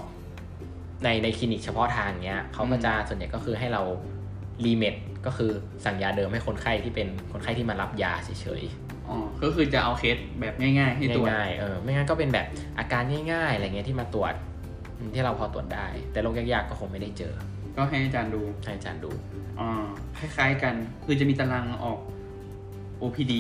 [1.04, 3.82] ในในคลินิกเฉพาะทางเนี้ยเขาก็จะส่วนใหญ่ก็คือให้เรา
[4.66, 5.52] รีเมดก็คือ
[5.86, 8.64] สั่งยาเดิมให้คนไข้ที่เป็นคนไข้ที่มารับยาเฉย
[9.10, 12.46] อ๋อก็คือจะเอาเคสแบบง่ายๆๆให้ตรวจง่ายๆเออไม่งั้นก็เป็นแบบ
[12.80, 14.34] อาการง่ายๆอะไรเงี้ยที่มาตรวจ
[14.98, 17.34] อืมที่เราพอตรวจได้ แต่โรคยากๆก็คงไม่ได้เจอ
[17.76, 19.12] ก็ให้อาจารย์ดูให้อาจารย์ดู
[19.60, 19.72] อ่า
[20.18, 20.74] คล้ายๆกัน
[21.06, 22.00] คือจะมีตารางออก
[23.02, 23.34] OPD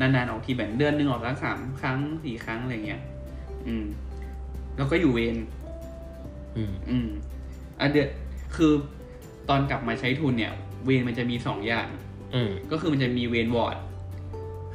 [0.00, 3.02] นานๆออกทีแบบเดือนหนึ่งออกสักสามครั้งสี่ครั้งอะไรเงี้ย
[3.66, 3.84] อืม
[4.76, 5.36] แล้วก็อยู่เวร
[6.56, 7.08] อืมอืม
[7.80, 8.08] อันเดือน
[8.56, 8.72] คือ
[9.48, 10.52] ตอนกลับมาใช้ทุนเนี่ย
[10.84, 11.88] เวรมันจะมีสองอย่าง
[12.34, 13.76] อืมก็คือมันจะมีเวรวอร์ด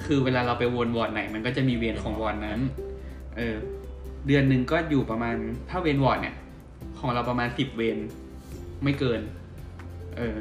[0.05, 2.59] คือเวลาเราไปวนวอร์ดไหน มันก็จะมีเวรของวอร์ดนั้น
[3.37, 3.57] เออ
[4.27, 5.35] เดือนหนึ่งก็อยู่ประมาณ
[5.69, 6.35] ถ้าเวรวอร์ดเนี่ย
[6.99, 7.97] ของเราประมาณสิบเวร
[8.83, 9.21] ไม่เกิน
[10.17, 10.35] เออ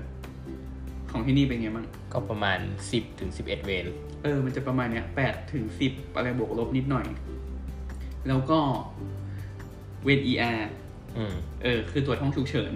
[1.10, 2.58] ของที่นี่เป็นไงบ้างก็ประมาณ
[2.92, 3.86] สิบถึงสิบเอ็ดเวร
[4.22, 7.06] เออ มันจะประมาณเนี้ยแปดถึงสิบอะไรบวกลบนิดหน่อย
[8.28, 8.58] แล้วก็
[10.04, 10.60] เวร ER
[11.16, 12.72] อืมเออ คือตรวจห้องฉุกเฉิน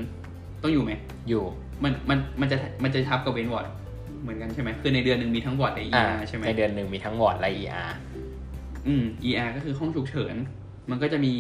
[0.62, 0.92] ต้องอยู่ไหม
[1.28, 1.42] อยู่
[1.84, 3.66] มันมันมันจะมันจะทับกับเวรวอร์ด
[4.22, 7.90] เหมือนกันใช่ไหมคือในเดือนหนึ่งมีทั้งวอร์ดและ อ่า ER ใช่ไหมในเดือนหนึ่งมีทั้งวอร์ดและ ER
[8.86, 10.36] อืม ER ก็คือห้องฉุกเฉิน
[10.90, 11.34] มันก็จะมี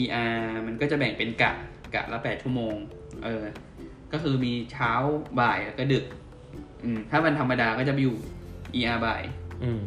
[0.00, 1.52] ER มันก็จะแบ่งเป็นกะ
[1.94, 2.74] กะละแปดชั่วโมง
[3.24, 3.42] เออ
[4.12, 4.92] ก็คือมีเช้า
[5.40, 6.04] บ่ายแล้วก็ดึก
[6.84, 8.16] อืม ถ้าวันธรรมดาก็จะไปอยู่
[8.74, 9.22] ER บ่าย
[9.62, 9.80] อืม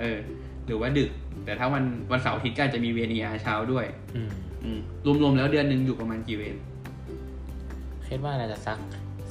[0.00, 0.18] เออ
[0.66, 1.10] หรือว่าดึก
[1.44, 4.30] แต่ถ้าวันวันเสาร์อาทิตย์ก็อาจจะมีเวร ER เช้าด้วย อืม
[4.64, 4.80] อืม
[5.22, 6.56] รวมๆแล้วเดือนหนึ่งอยู่ประมาณกี่เวร
[8.06, 8.78] คิดว่าน่าจะสัก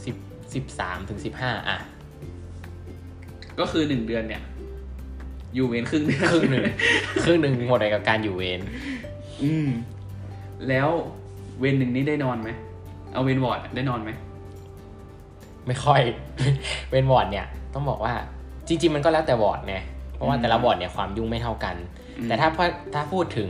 [0.05, 0.15] สิบ
[0.53, 1.77] สิบสามถึงสิบห้าอะ
[3.59, 4.41] ก็คือหนึ่งเดือนเนี่ย
[5.55, 6.63] อยู่เวรครึ่งเดือนครึ่งหนึ่ง
[7.23, 8.59] ครึ่งหนึ่งหมดไปกับการอยู่เวร
[9.43, 9.67] อืม
[10.69, 10.89] แล้ว
[11.59, 12.49] เวรหนึ่งนี่ได้นอนไหม
[13.13, 14.11] เอาเวรวอร์ดอะได้นอนไหม
[15.67, 16.01] ไม่ค่อย
[16.91, 18.13] เป็นวอร์ดเนี่ยต้องบอกว่า
[18.67, 19.75] จริง ๆ มันก็แล้วแต่วอร์ดไง
[20.13, 21.75] เพราะว่าอืมแต่ละวอร์ดเนี่ยความยุ่งไม่เท่ากัน
[22.17, 22.59] อืมแต่ถ้าพ
[22.93, 23.49] ถ้าพูดถึง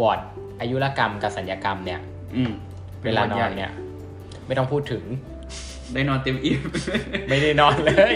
[0.00, 0.18] วอร์ด
[0.60, 2.00] อายุรกรรมกับศัลยกรรมเนี่ย
[2.36, 2.52] อืม
[3.04, 3.70] เวลานอนเนี่ย
[4.46, 5.02] ไม่ต้องพูดถึง
[5.94, 6.60] ได้นอนเต็มอิ่ม
[7.28, 8.14] ไม่ได้นอนเลย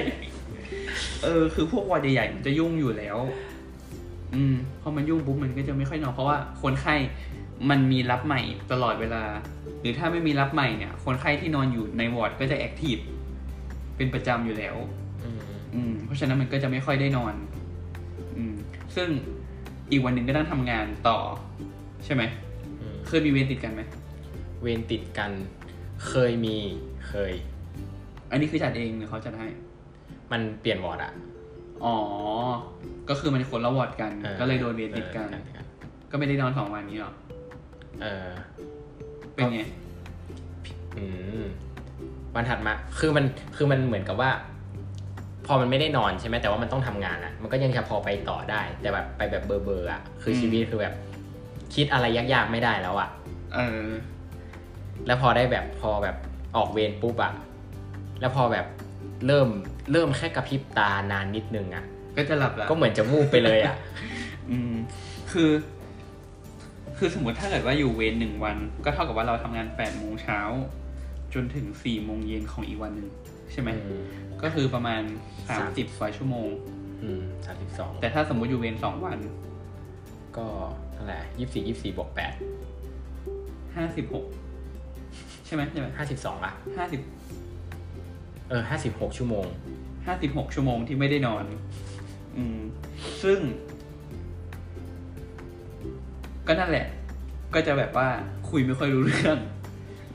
[1.22, 3.18] เออ คือพวกวอร์ดใหญ่ๆมันจะยุ่งอยู่แล้ว
[4.34, 6.94] อืมพอมันยุ่งปุ๊บมันก็จะไม่ค่อยนอนเพราะว่าคนไข้
[7.70, 8.40] มันมีรับใหม่
[8.72, 9.22] ตลอดเวลา
[9.80, 12.96] หรือถ้าไม่มีรับใหม่เนี่ย คนไข้ที่นอนอยู่ในวอร์ดก็จะแอคทีฟ
[13.98, 14.76] เป็นประจำอยู่แล้ว
[15.24, 15.40] อืม
[15.74, 17.34] อืมเพราะฉะนั้นมันก็จะไม่ค่อยได้นอน
[18.36, 18.54] อืม
[18.96, 19.08] ซึ่ง
[19.90, 21.18] อีกวันหนึ่งก็ต้องทำงานต่อ
[22.04, 22.22] ใช่ไหม
[22.80, 23.82] อืมเคยมีเวรติดกันไหม
[24.62, 25.30] เวรติดกัน
[26.06, 26.56] เคยมี
[27.08, 27.32] เคย
[28.30, 29.48] อันนี้คือจัดเองหรือเขาจัดให้
[30.32, 31.12] มันเปลี่ยนวอร์ดอะ
[31.84, 31.96] อ๋อ
[33.08, 35.64] ก็คือมันคนละวอร์ดกันออก็เลยโดนเวรติดกันเออ
[36.10, 37.12] ก็ไม่ได้นอนสองวันนี้หรอ
[38.02, 38.28] เออ
[39.34, 39.60] เป็นไง
[40.98, 41.04] อื
[41.42, 41.44] ม
[42.38, 43.24] วันถัดมา คือมัน
[43.56, 44.30] คือมันเหมือนกับว่า
[45.46, 50.94] พอมันไม่ได้นอนใช่ไหมแต่ว่ามันต้องทำงานอะมันก็ยังจะพอไปต่อได้ แต่แบบไปแบบเบอร์เบอร์อะคือชีวิตคือแบบ
[51.74, 53.08] คิดอะไรยากๆไม่ได้แล้วอะ
[53.54, 53.86] เออ
[55.06, 56.16] แล้วพอได้แบบพอแบบ
[56.56, 57.32] ออกเวรปุ๊บอะ
[58.20, 58.66] แล้วพอแบบ
[59.26, 59.48] เริ่ม
[59.92, 61.84] เริ่มแค่กระพริบตานานนิดนึงอะ
[62.16, 63.76] ก็จะหลับละก็เหมือนจะวูบไปเลยอะ
[64.50, 64.72] อืม
[65.32, 65.50] คือ
[66.98, 70.40] คือสมมติถ้าเกิดว่าอยู่เวรหนึ่งวัน ก็เท่ากับว่าเราทำงานแปดโมงเช้า
[71.34, 73.08] จนถึงสี่โมงเย็นของอีกวันหนึ่ง
[73.52, 74.02] ใช่ไหมอืม
[74.42, 75.02] ก็คือประมาณ
[75.48, 76.48] สามสามสิบกว่าชั่วโมง
[77.02, 79.18] อืมสามสิบสองแต่ถ้าสมมติอยู่เวรสองวัน
[80.36, 80.46] ก็
[80.92, 82.32] เท่าไหร่ยี่สี่ยี่สี่บวกแปด
[83.76, 84.24] ห้าสิบหก
[85.46, 87.00] ใช่ไหมใช่ไหมห้าสิบสองอะห้าสิบ
[88.48, 89.46] เออห้าสิบหกชั่วโมง
[90.06, 91.44] ห้าสิบหกชั่วโมงที่ไม่ได้นอน
[92.36, 92.58] อืม
[93.22, 93.38] ซึ่ง
[96.46, 96.86] ก็นั่นแหละ
[97.54, 98.08] ก็จะแบบว่า
[98.50, 99.38] คุยไม่ค่อยรู้เรื่อง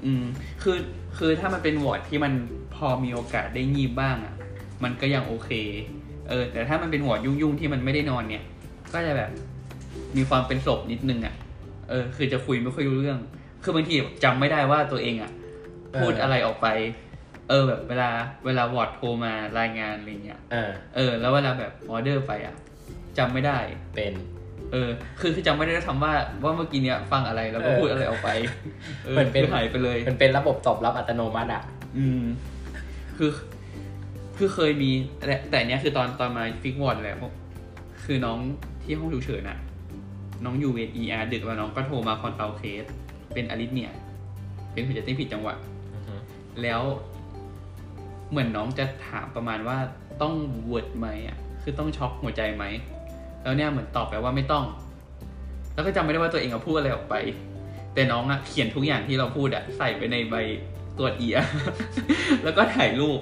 [0.05, 0.23] อืม
[0.63, 0.77] คือ
[1.17, 2.33] คือถ้ามันเป็นวอร์ดที่มัน
[2.75, 4.33] พอมีโอกาสได้งีบบ้างอะ่ะ
[4.83, 5.49] มันก็ยังโอเค
[6.29, 8.43] เออ แต่ถ้ามันเป็นวอร์ดยุ่งๆที่มันไม่ได้นอนเนี่ย
[8.93, 9.31] ก็จะแบบ
[10.17, 11.35] มีความเป็นศพนิดนึงอะ่ะ
[11.89, 13.19] เออ คือจะคุยไม่ค่อยรู้เรื่อง
[13.63, 15.31] คือบางทีจำไม่ได้ว่าตัวเองอะ่ะ
[15.99, 16.67] พูดเออออะไรออกไป
[17.49, 18.09] เออแบบเวลา
[18.45, 22.55] เวลาวอร์ดโทรมารายงานอะไรเงี้ย เออ เออ แล้วเวลาแบบออเดอร์ไปอะ
[23.17, 23.57] จำไม่ได้
[23.95, 24.13] เป็น
[24.71, 28.29] เออ คือคือจำไม่ได้ด้วยซ้ำว่าว่าเมื่อกี้เนี้ยฟังอะไรแล้วก็เออพูดอะไรออกไป
[29.05, 31.63] เออเหมือนเป็นคือหายไปเลย มันเป็นระบบตอบรับอัตโนมัติอะ
[31.97, 32.21] อืม
[33.17, 33.31] คือ
[34.37, 37.31] คือเคยมี แต่แต่อันเนี้ยคือตอนตอนมา fix วอร์ดแหละพวก
[38.05, 38.37] คือน้อง
[38.83, 39.57] ที่ห้องฉุกเฉินอะ
[40.45, 42.85] น้องอยู่เวร ER ดึกแล้วน้องก็โทรมา consult เคส
[43.33, 43.93] เป็น arrhyth เนี่ย
[44.73, 45.55] เป็นหัวใจเต้นผิดจังหวะ
[45.93, 46.15] อือฮึ
[46.61, 46.81] แล้ว
[48.29, 49.77] เหมือนน้องจะถามประมาณว่า
[50.21, 50.33] ต้อง
[50.67, 52.63] vert ไหมอะ คือต้องช็อกหัวใจไหม
[53.43, 54.65] แล้วเนี่ยเหมือนตอบไปว่าไม่ต้อง
[55.73, 57.15] แล้วก็จำไม่ได้ว่าตัวเองเอาพูดอะไรออกไป
[57.93, 60.35] แต่น้องอะเขียนทุกอย่างที่เราพูดอะใส่ไปในใบ
[60.97, 61.37] ตรวจเอีย
[62.43, 63.19] แล้วก็ถ่ายรูป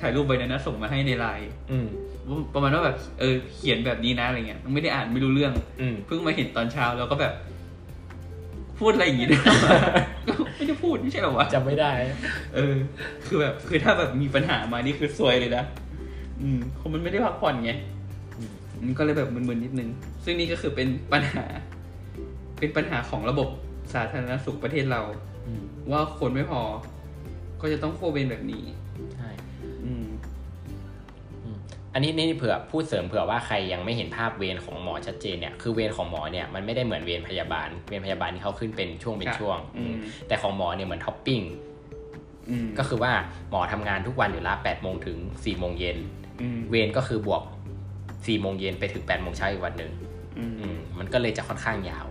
[0.00, 1.86] ถ่ายรูปใบนั้นนะส่งมาให้ในไลน์อืม
[2.54, 7.32] ประมาณว่าแบบเออเขียนแบบนี้นะอะไรเงี้ยไม่ได้อ่านไม่รู้เรื่องอืมเพิ่งมาเห็นตอนเช้าแล้วก็แบบ
[8.78, 9.42] พูดอะไรอย่างงี้ด้วย
[10.28, 11.90] ก็ไม่ได้พูดไม่ใช่เหรอวะจำไม่ได้
[12.54, 12.74] เออ
[13.26, 15.64] คือแบบคือถ้าแบบมีปัญหามานี่คือซวยเลยนะ
[16.42, 18.01] อืมคงมันไม่ได้พักผ่อนไงอื
[18.82, 19.90] มมันก็เลยแบบมึนๆนิดนึง
[20.24, 21.44] ซึ่งนี่ก็คือเป็นปัญหา
[22.58, 23.48] เป็นปัญหาของระบบ
[23.94, 25.02] สาธารณสุขประเทศเรา
[25.46, 26.62] อืมว่าคนไม่พอ
[27.60, 28.64] ก็จะต้องโคเวรแบบนี้
[29.14, 29.30] ใช่
[29.84, 30.06] อืม
[31.94, 39.94] อันนี้นี่เผื่อพูดเสริมเผื่อว่าใครยังไม่เห็นภาพเวรของหมอชัดเจนเนี่ยคือเวรของหมอเนี่ยมันไม่ได้เหมือนเวรพยาบาลเวรพยาบาลที่เขาขึ้นเป็นช่วงเป็นครับช่วงอืม
[40.28, 41.40] แต่ของหมอเนี่ยเหมือนท็อปปิ้ง
[42.50, 43.12] อืมก็คือว่า
[43.50, 45.98] หมอทำงานทุกวันอยู่ละ8โมงถึง4โมงเย็น
[46.42, 47.42] อืมเวรก็คือบวก
[48.24, 49.90] 4โมงเย็นไปถึง8โมงเช้าอีกวันหนึ่ง
[50.38, 52.06] อืมอืมมันก็เลยจะค่อนข้างยาว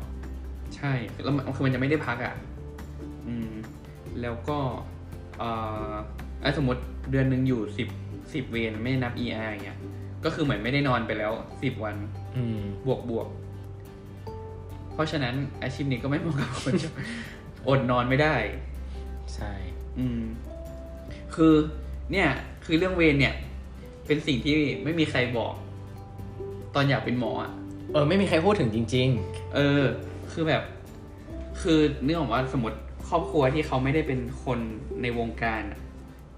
[0.75, 0.91] ใช่
[1.23, 2.35] แล้วมันคือมันจะไม่ได้พักอะ
[3.27, 3.51] อืม
[4.21, 4.57] แล้วก็
[5.39, 5.49] เอ่
[5.89, 5.91] อ
[6.43, 7.87] อะสมมติเดือนหนึ่งอยู่สิบ
[8.33, 9.79] สิบเวรไม่นับ ER อย่างเงี้ย
[10.23, 11.95] ก็คือเหมือนไม่ได้นอนไปแล้วสิบวัน
[12.35, 13.27] อืมบวกบวก
[14.93, 16.89] เพราะฉะนั้นอาชีพนี้ก็ไม่เหมาะกับคนที่
[17.67, 18.35] อดนอนไม่ได้
[19.35, 19.51] ใช่
[19.99, 20.21] อืม
[21.35, 21.53] คือ
[22.11, 22.27] เนี่ย
[22.65, 23.33] คือเรื่องเวรเนี่ย
[24.07, 25.53] เป็นสิ่งที่ไม่มีใครบอก
[26.75, 27.51] ตอนอยากเป็นหมออะ
[27.93, 29.07] เออไม่มีใครพูดถึงจริง
[29.55, 29.83] เออ
[30.31, 30.63] คือแบบ
[31.61, 32.77] คือเนื่องจากว่าสมมติ
[33.09, 34.59] ครอบครัวที่เขาไม่ได้เป็นคน
[35.01, 35.79] ในวงการอะ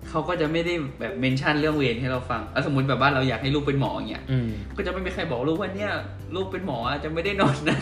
[0.10, 5.91] เขาก็จะไม่ได้แบบเมนชั่นเรื่องเวรให้เราฟังอะสมมติแบบบ้านเราอยากให้ลูกเป็นหมออย่างเงี้ย ๆ อืม ก็จะไม่มีใครบอกลูกว่าเนี่ย
[6.36, 7.80] ลูกเป็นหมออะจะไม่ได้นอนได้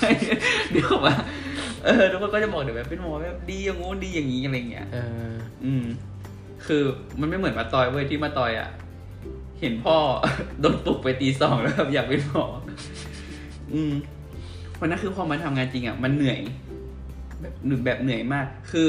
[0.71, 1.15] เดี๋ยวว่า
[1.85, 4.97] เออทุกคนก็จะบอกเดี๋ยวแบบเป็นหมอแบบดีอย่างงู้นดีอย่างนี้อะไรเงี้ย เอ
[5.29, 5.33] อ
[5.65, 5.85] อืม
[6.65, 6.83] คือ
[7.19, 8.69] มันไม่เหมือนมาตอยเว้ยที่มาตอยอะ
[9.61, 9.97] เห็นพ่อ
[10.61, 12.45] โดนปลุกไปตีสองแล้วแบบอยากเป็นหมอ
[13.73, 13.93] อืม
[14.79, 16.39] วันนั้นคือพอมันทำงานจริงอะมันเหนื่อย
[17.41, 18.87] แบบหนึ่งแบบเหนื่อยมาก คือ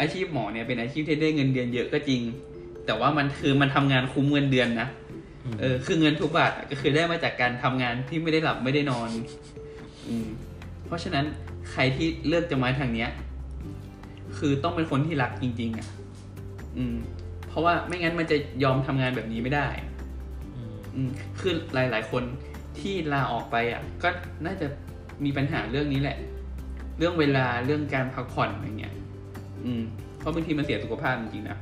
[0.00, 2.20] อาชีพหมอเนี่ยเป็นอาชีพที่ได้เงินเดือนเยอะก็จริง
[2.86, 4.88] แต่ว่ามันคือมันทำงานคุ้มเงินเดือนนะ
[5.44, 9.10] อืมเออคือเงินทุกบาทอะก็คือได้มาจากการทำงานที่ไม่ได้หลับไม่ได้นอน
[10.06, 10.26] อืม
[10.86, 11.24] เพราะฉะนั้น
[11.70, 13.10] ใครที่เลือกจะมาทางเนี้ย
[14.38, 15.88] คือต้องเป็นคนที่รักจริง ๆ อะ
[16.76, 16.96] อืม
[17.48, 19.87] เพราะว่าไม่งั้นมันจะยอมทำงานแบบนี้ไม่ได้อืมอืม
[21.40, 22.22] คือหลาย ๆ คน
[22.80, 24.08] ที่ลาออกไปอะ ก็
[24.46, 24.66] น่าจะ
[25.24, 26.16] มีปัญหาเรื่องนี้แหละ
[26.98, 28.94] เรื่องเวลาเรื่องการพักผ่อนอะไรเงี้ย
[29.64, 29.82] อืม
[30.18, 31.58] เพราะบางทีมันเสียสุขภาพจริงๆนะ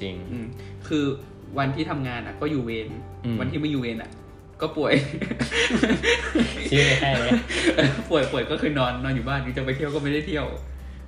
[0.00, 0.46] จริง อืม
[0.88, 1.04] คือ
[1.58, 2.88] วันที่ทำงานอะ ก็อยู่เวร
[3.24, 4.10] อืมวันที่ไม่อยู่เวรอะ
[4.60, 4.94] ก็ป่วย
[6.70, 7.32] ชื่อแค่นี้
[8.10, 10.46] ป่วยป่วยก็คือนอนนอนอยู่บ้านจะไปเที่ยวก็ไม่ได้เที่ยว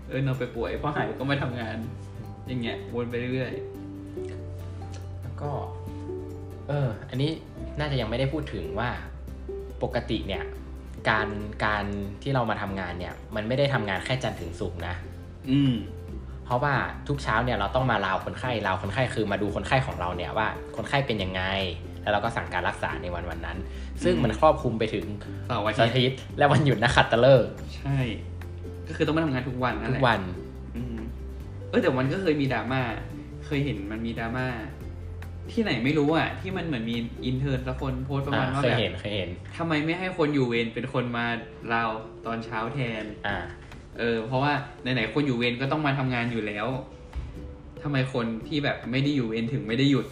[0.08, 1.76] เออนอนไปป่วยพอหายก็มาทำงาน
[2.46, 3.79] อย่างเงี้ยวนไปเรื่อยแล้วก็
[6.70, 7.30] เออ อันนี้
[7.78, 8.90] น่าจะยังไม่ได้พูดถึงว่า
[9.83, 10.44] ปกติเนี่ย
[11.09, 11.28] การ
[11.64, 11.85] การ
[12.22, 15.74] ที่เรามาทำงานเนี่ย มันไม่ได้ทำงานแค่จันทร์ถึงศุกร์นะๆอืม
[16.44, 16.74] เพราะว่า
[17.09, 21.42] ทุกเช้าเนี่ยเราต้องมาลาวคนไข้ลาวคนไข้คือมาดูคนไข้ของเราเนี่ยว่าคนไข้เป็นยังไง
[22.02, 23.59] แล้วเราก็สั่งการรักษาในวันวันๆนั้น
[24.04, 25.04] ซึ่งมันครอบคลุมไปถึง
[25.46, 27.98] เสาร์อาเสาร์ทิอาตย์ทิตย์และวันหยุดนักขัตฤกษ์ใช่
[28.88, 30.20] ก็คือต้องมาทำงานทุกวันนั่นทุแหกวัน
[30.76, 30.98] อืม
[31.68, 32.80] เออแต่มันก็เคยมีดราม่า
[33.46, 34.46] เคยเห็นมันมีดราม่า
[35.53, 41.26] ที่ไหนไม่รู้อะ ที่มันเหมือนมี intern สักคนโพสต์ประมาณอ่าว่าเคยแบบเห็นเคยเห็นทำไมไม่ให้คนอยู่เวรเป็นคนมา
[41.72, 41.90] ลาว
[42.26, 43.38] ตอนเช้าแทน อ่า
[43.98, 46.66] เออ เพราะว่าไหนๆคนอยู่เวรก็ต้องมาทำงานอยู่แล้ว
[47.83, 50.07] ทำไมคนที่แบบไม่ได้อยู่เวรถึงไม่ได้หยุด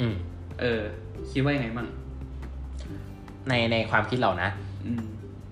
[0.00, 0.14] อืม
[0.60, 0.82] เออ
[1.30, 1.88] คิดว่ายังไงมั่ง
[3.48, 4.50] ในในความคิดเรานะ
[4.84, 5.04] อืม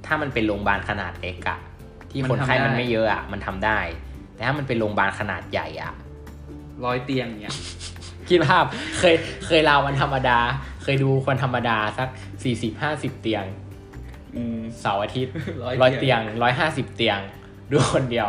[0.06, 1.58] ถ้ามันเป็นโรงพยาบาลขนาดเล็กอะ
[2.10, 3.78] ที่มันคนไข้ทำได้มันไม่เยอะอะมันทำได้
[4.34, 5.92] แต่ถ้ามันเป็นโรงพยาบาลขนาดใหญ่อะ
[6.84, 7.56] ร้อยเตียงเนี่ย
[8.28, 8.64] คิดภาพ
[8.98, 9.14] เคย
[9.46, 10.38] เคยเราวันธรรมดา
[10.82, 12.08] เคยดูคนธรรมดาสัก
[12.44, 13.44] สี่สิบห้าสิบเตียง
[14.36, 15.32] อืมเสาร์อาทิตย์
[15.62, 17.18] ร้อยร้อยเตีเตียยงงร้อยห้าสิบเตียง
[17.70, 18.28] ดูคนเดียว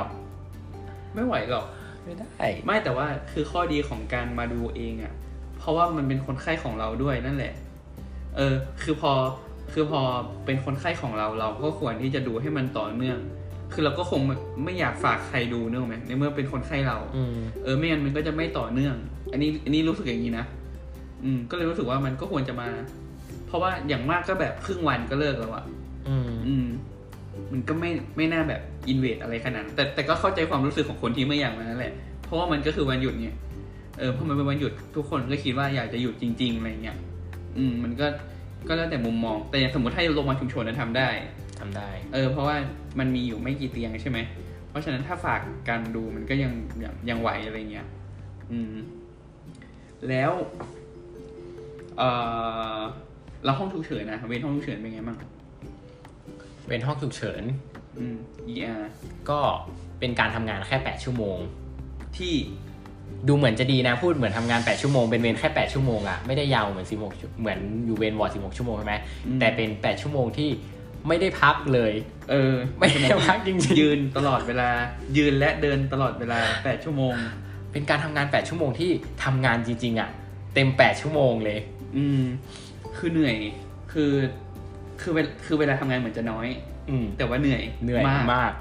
[1.13, 1.65] ไม่ไหวหรอก
[2.03, 5.13] ไม่ได้ ไม่แต่ว่าคือข้อดีของการมาดูเองอะ่ะ
[5.59, 7.53] เพราะว่ามันเป็นคนไข้ของเราด้วยนั่นแหละ
[8.37, 8.53] เออ
[8.83, 9.11] คือพอ
[9.73, 10.01] คือพอ
[10.45, 13.19] เป็นคนไข้ของเราเราก็ควรที่จะดูให้มันต่อเนื่อง
[13.73, 18.95] คือเราก็คงไม่ไม่อยากฝากใครดูเนอะไหมในเมื่อเป็นคนไข้เราอืมเออไม่งั้นมันก็จะไม่ต่อเนื่อง
[19.33, 20.45] อันนี้อันนี้รู้สึกอย่างนี้นะ
[21.23, 22.69] อืม ก็เลยรู้สึกว่ามันก็ควรจะมา
[23.47, 25.63] เพราะว่าอย่างมากก็แบบครึ่งวันก็เลิกแล้วอะ
[26.07, 26.67] อืม อืม
[27.51, 31.93] มันก็ไม่ไม่น่าแบบอินเวดอะไรขนาดนั้นแต่แต่ก็เข้าใจความรู้สึกของคนที่ไม่อยากมานั่นแหละ
[32.25, 33.37] เพราะว่ามันก็คือวันหยุดเนี่ย
[33.99, 36.97] เออพอมันเป็นวันหยุดทุกคนก็คิดว่าอยากจะหยุดจริง ๆอะไรเงี้ย
[37.57, 38.07] อืม มันก็
[38.67, 41.09] ก็แล้วแต่มุมมอง แต่อย่างสมมติถ้าโรงพยาบาลชุมชนนั้นทำได้
[41.59, 42.55] ทำได้ เออ เพราะว่า
[42.99, 44.19] มันมีอยู่ไม่กี่เตียงใช่ไหม
[44.69, 46.51] เพราะฉะนั้นถ้าฝากการดูมันก็ยัง
[46.83, 47.87] ยังยังไหวอะไรเงี้ย
[48.51, 48.75] อืม
[50.09, 50.31] แล้ว
[51.97, 52.03] เอ
[52.77, 52.79] อ
[53.43, 55.17] แล้วห้องฉุกเฉินนะเวรห้องฉุกเฉินเป็นไงบ้าง
[56.67, 57.43] เป็นห้องฉุกเฉิน
[57.97, 58.15] อืม
[58.53, 58.83] ER
[59.29, 59.39] ก็
[59.99, 61.37] เป็นการทำงานแค่แปดชั่วโมง
[62.17, 62.33] ที่
[63.27, 70.49] ดูเหมือนจะดีนะพูดเหมือนทำงาน8ชั่วโมงเป็นเวรแค่8ชั่วโมงอะไม่ได้ยาวเหมือน16ชั่วเหมือนอยู่เวรวอร์16ชั่วโมงใช่ไหมอืมแต่เป็น8ชั่วโมงที่
[71.07, 71.93] ไม่ได้พักเลย
[72.31, 74.69] เออ ไม่ได้พักจริงยืนตลอดเวลา
[75.17, 77.42] ยืนและเดินตลอดเวลาแปดชั่วโมงๆ
[77.73, 78.89] เป็นการทำงาน 8 ชั่วโมงที่
[79.23, 80.09] ทำงานจริง ๆอะ
[80.53, 81.59] เต็ม 8 ชั่วโมงเลย
[81.97, 82.23] อืม
[82.97, 83.35] คือเหนื่อย
[83.91, 84.11] คือ
[85.01, 86.47] คือเวลคือเวลาทำงานเหมือนจะน้อย
[86.89, 88.51] อืม แต่ว่าเหนื่อย เหนื่อยมากมาก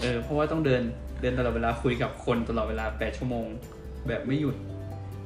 [0.00, 0.82] เออ เพราะว่าต้องเดิน
[1.20, 3.46] เดินตลอดเวลาคุยกับคนตลอดเวลาแปดชั่วโมง
[4.08, 4.56] แบบไม่หยุด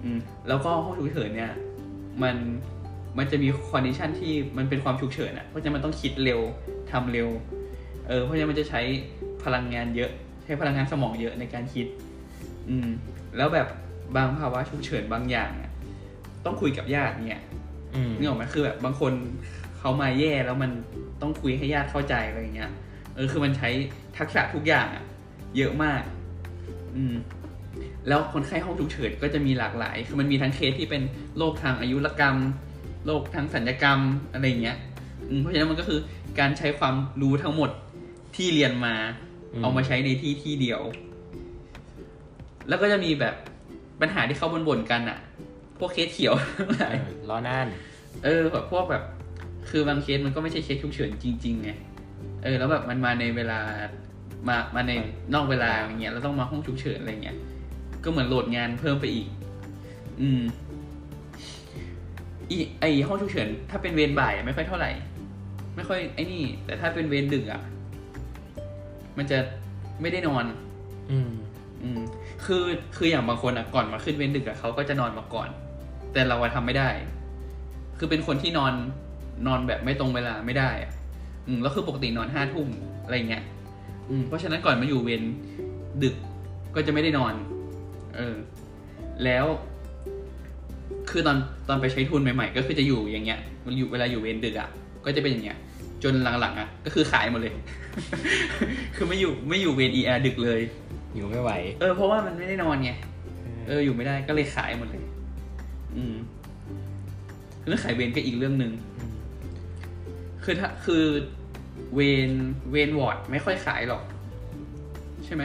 [0.02, 1.52] อืม แล้วก็ห้องฉุกเฉินเนี่ย
[2.22, 2.36] มัน
[3.18, 6.40] มันจะมี condition ที่มันเป็นความฉุกเฉินอะเพราะฉะนั้นมันต้องคิดเร็ว
[6.90, 7.28] ทำเร็ว
[8.08, 8.80] เออ เพราะฉะนั้นมันจะใช้
[9.44, 10.10] พลังงานเยอะ
[10.44, 11.86] ใช้พลังงานสมองเยอะในการคิด
[12.68, 12.88] อืม
[13.36, 13.68] แล้วแบบ
[14.16, 15.70] บางภาวะฉุกเฉินบางอย่างอะ
[16.44, 17.42] ต้องคุยกับญาติเนี่ย
[17.94, 19.12] อืมนึกออกไหมคือแบบบางคน
[19.78, 20.70] เขามาแย่แล้วมัน
[21.22, 22.70] ต้องคุยให้ญาติเข้าใจอะไรอย่างเงี้ย
[23.14, 23.68] เออคือมันใช้
[24.18, 25.04] ทักษะทุกอย่างอะ
[25.56, 26.02] เยอะมาก
[26.96, 27.14] อืม
[28.08, 31.02] แล้วคนไข้ห้องฉุกเฉินก็จะมีหลากหลาย คือมันมีทั้งเคสที่เป็น
[31.38, 32.36] โรคทางอายุรกรรม
[33.06, 33.98] โรคทางสัญญกรรม
[34.32, 34.78] อะไรอย่างเงี้ย
[35.28, 36.00] อืมเพราะฉะนั้นมันก็คือ
[36.40, 37.70] การใช้ความรู้ทั้งหมด
[38.36, 38.94] ที่เรียนมา
[39.52, 40.80] อืมเอามาใช้ในที่ที่เดียว
[42.68, 43.34] แล้วก็จะมีแบบ
[44.00, 45.18] ปัญหาที่เขาบ่นๆกันอะ
[45.78, 47.66] พวกเคสเขียวทั้งหลายเออล้อน่าน
[48.24, 49.02] เออแบบพวกแบบ
[49.70, 51.70] คือบางเคสมันก็ไม่ใช่เคสฉุกเฉินจริงๆไง
[52.42, 53.58] เออ แล้วแบบมันมาในเวลา
[54.48, 54.92] มามาใน
[55.34, 57.36] นอกเวลาอย่างเงี้ยแล้วต้องมาห้องฉุกเฉินอะไรเงี้ย
[58.04, 59.26] ก็เหมือนโหลดงานเพิ่มไปอีก
[60.20, 60.42] อืม
[62.50, 64.90] อีไอห้องฉุกเฉินถ้าเป็นเวรบ่ายอะไม่ค่อยเท่าไหร่
[65.76, 67.62] ไม่ค่อยไอ้นี่ แต่ถ้าเป็นเวรดึกอะ
[69.18, 69.38] มันจะ
[70.00, 70.44] ไม่ได้นอน
[71.10, 71.30] อืม
[71.82, 72.00] อืม
[72.46, 72.64] คือ
[72.96, 75.48] คืออย่างบางคนอะก่อนมาขึ้นเว้นดึกอะเขาก็จะนอนมาก่อน
[76.12, 76.88] แต่เราอะทำไม่ได้
[77.98, 78.72] คือเป็นคนที่นอน
[79.46, 80.92] นอนแบบไม่ตรงเวลาไม่ได้อะ
[81.46, 82.68] อืมแล้วคือปกตินอนห้าทุ่ม
[83.04, 83.42] อะไรเงี้ย
[84.10, 85.22] อืมเพราะฉะนั้นก่อนมาอยู่เวร
[86.02, 86.14] ดึก
[86.74, 87.34] ก็จะไม่ได้นอน
[88.16, 88.36] เออ
[89.24, 89.46] แล้ว
[91.10, 91.36] คือตอน
[91.68, 94.68] ตอนไปใช้ทุนใหม่ๆ ก็คือจะอยู่อย่างเงี้ยมันอยู่เวลาอยู่เวรดึกอะ
[95.04, 95.58] ก็จะเป็นอย่างเงี้ย
[96.02, 97.54] จนหลังๆอะ ก็คือขายหมดเลย
[98.96, 100.60] คือไม่อยู่ไม่อยู่เวรเอดึกเลย
[101.16, 101.50] อยู่ไม่ไหว
[101.80, 102.90] เออเพราะว่ามันไม่ได้นอนไง
[103.66, 105.04] เอออยู่ไม่ได้ก็เลยขายหมดเลย
[105.96, 106.16] อืม
[107.66, 108.72] เรื่องขายเวรก็อีกเรื่องหนึ่ง
[110.44, 111.04] คือถ้าคือ
[111.94, 112.30] เวร
[112.70, 114.02] เวรวอร์ดไม่ค่อยขายหรอก
[115.24, 115.42] ใช่ไหม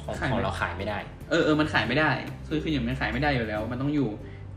[0.00, 0.98] ของขายไหมของเราขายไม่ได้
[1.30, 2.10] เออเออมันขายไม่ได้
[2.48, 4.08] คือคืออย่างมันขายไม่ได้อยู่แล้ว มันต้องอยู่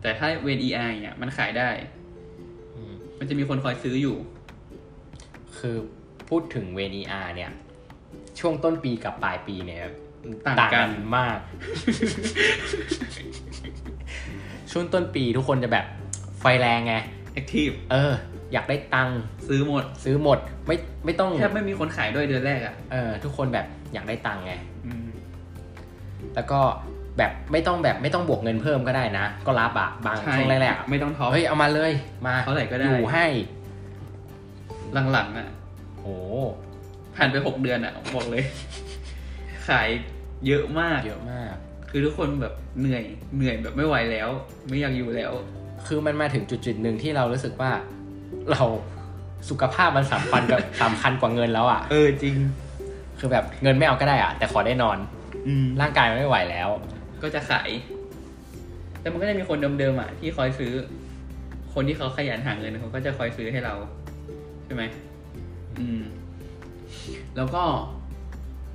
[0.02, 1.70] แต่ถ้าเวร ER เนี่ยมันขายได้
[2.76, 4.18] อืมมันจะมีคนคอยซื้ออยู่
[5.60, 5.76] คือ
[6.30, 7.52] พูดถึงเวร ER เนี่ย
[8.40, 9.80] ช่วงต้นปีกับปลายปีเนี่ย
[10.48, 11.38] ต่างกันมาก
[14.72, 15.86] ช่วงต้นปีทุกคนจะแบบ
[16.40, 16.96] ไฟแรงไง
[17.34, 18.14] active เออ
[18.54, 24.54] อยากได้ตังค์ซื้อหมด ซื้อหมด ไม่ไม่ต้องแทบไม่มีคนขายด้วยเดือนแรกอะเออทุกคนแบบอยากได้ตังค์ไง
[24.86, 25.10] อืม
[26.36, 26.60] แล้วก็
[27.18, 31.92] แบบไม่ต้องแบบไม่ต้องบวกเงินเพิ่มก็ได้นะ ก็รับอะบางใช่ช่วงแรกๆอะไม่ต้อง top เฮ้ยเอามาเลย
[32.28, 33.26] มาเท่าไหร่ก็ได้อยู่ให้
[35.12, 35.48] หลังๆอะ
[36.02, 36.16] โอ้
[37.16, 38.44] ผ่านไปหกเดือนอะบอกเลย
[39.68, 39.88] ขาย
[40.48, 41.54] เยอะมาก เยอะมาก
[41.90, 43.04] คือทุกคนแบบเหนื่อย
[43.36, 44.30] เหนื่อยแบบไม่ไหวแล้ว
[44.70, 45.32] ไม่อยากอยู่แล้ว
[45.88, 47.72] คือมันมาถึงจุดจุดๆหนึ่งที่เรารู้สึกว่า
[48.52, 48.64] เรา
[49.50, 52.36] สุขภาพมันสำคัญกับสำคัญกว่าเงินแล้วอะเออจริง
[53.20, 54.98] คือแบบเงินไม่เอาก็ได้อะแต่ขอได้นอน
[55.48, 56.70] อืมร่างกายมันไม่ไหวแล้ว
[57.24, 57.70] ก็จะขาย
[59.02, 60.72] แต่มันก็จะมีคนเดิมๆอะที่คอยซื้อ
[61.74, 63.74] คนที่เขาขยันหาเงินเขาก็จะคอยซื้อให้เรา
[64.66, 64.84] ใช่ไหม
[65.80, 66.02] อืม
[67.38, 67.64] แล้วก็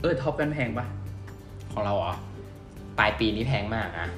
[0.01, 0.87] เออ top กันแพงปะ
[1.73, 2.15] ของเราเหรอ
[2.99, 4.09] ปลายปีนี้แพงมากอะ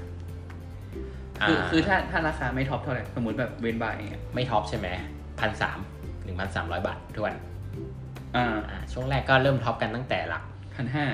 [1.43, 4.87] คืออ่าคือถ้าถ้าราคาไม่ top เท่าไหร่สมมติแบบเวรบ่ายอย่างเงี้ยไม่ top ใช่ไหม
[5.41, 5.79] พันสาม
[6.25, 7.33] หนึ่งพันสามร้อยบาทถ้วน
[8.37, 10.43] อ่าอ่าช่วงแรกก็เริ่ม top กันตั้งแต่หลัก
[10.77, 11.07] พันห้า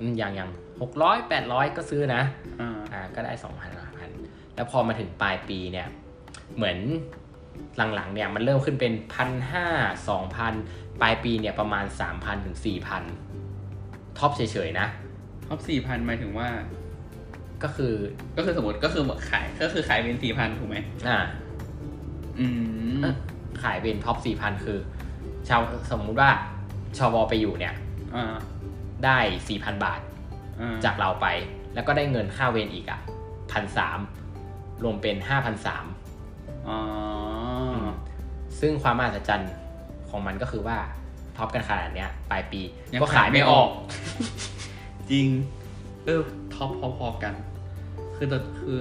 [0.00, 2.22] อืมอย่างอย่างหกร้อยแปดร้อยก็ซื้อนะ
[2.60, 4.10] อ่าอ่าก็ได้สองพันพัน
[4.54, 5.88] แล้วพอมาถึงปลายปีเนี่ย
[6.56, 6.78] เหมือน
[7.94, 9.66] หลังๆเนี่ยมันเริ่มขึ้นเป็นพันห้า
[10.08, 10.54] สองพัน
[11.00, 13.02] ปลายปีเนี่ยประมาณสามพันถึงสี่พัน
[14.18, 14.86] ท็อปเฉยๆนะ
[15.46, 16.48] ท็อปสี่พันหมายถึงว่า
[17.62, 17.94] ก็คือ
[18.36, 20.76] ก็คือสมมติก็คือขายก็คือขายเป็นสี่พันถูกไหม
[21.08, 21.18] อ่า
[22.38, 22.46] อื
[22.92, 23.14] มเอ้อ
[23.62, 24.78] ขายเป็นท็อปสี่พันคือ
[25.48, 26.30] ชาวสมมุติว่า
[26.98, 27.74] ชาววไปอยู่เนี่ย
[28.14, 28.34] อ่า
[29.04, 30.00] ได้สี่พันบาท
[30.60, 31.26] อ่าจากเราไป
[31.74, 33.00] แล้วก็ได้เงินค่าเวรอีกอะ
[33.52, 33.98] พันสาม
[34.82, 35.84] รวมเป็นห้าพันสาม
[36.68, 36.78] อ๋อ
[38.60, 39.52] ซึ่งความมหัศจรรย์
[40.10, 40.78] ของมันก็คือว่า
[41.40, 42.60] ท็อปกันขนาดเนี้ยปลายปี
[42.92, 43.68] ยังก็ขายไม่ออก
[45.10, 45.26] จริง
[46.06, 46.20] เออ
[46.54, 47.34] ท็อปพอๆกัน
[48.16, 48.80] คือแต่คือ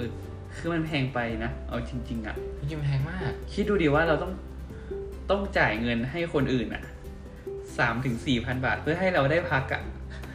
[0.56, 2.36] คือมันแพงไปนะ เอาจริง ๆ อะ
[2.70, 3.22] ยิ่งแพงมาก
[3.54, 4.32] คิดดูดิว่าเราต้อง
[5.32, 6.84] ต้องจ่ายเงินให้คนอื่นอะ
[7.78, 9.82] สามถึงสี่พันบาทเพื่อให้เราได้พักอะ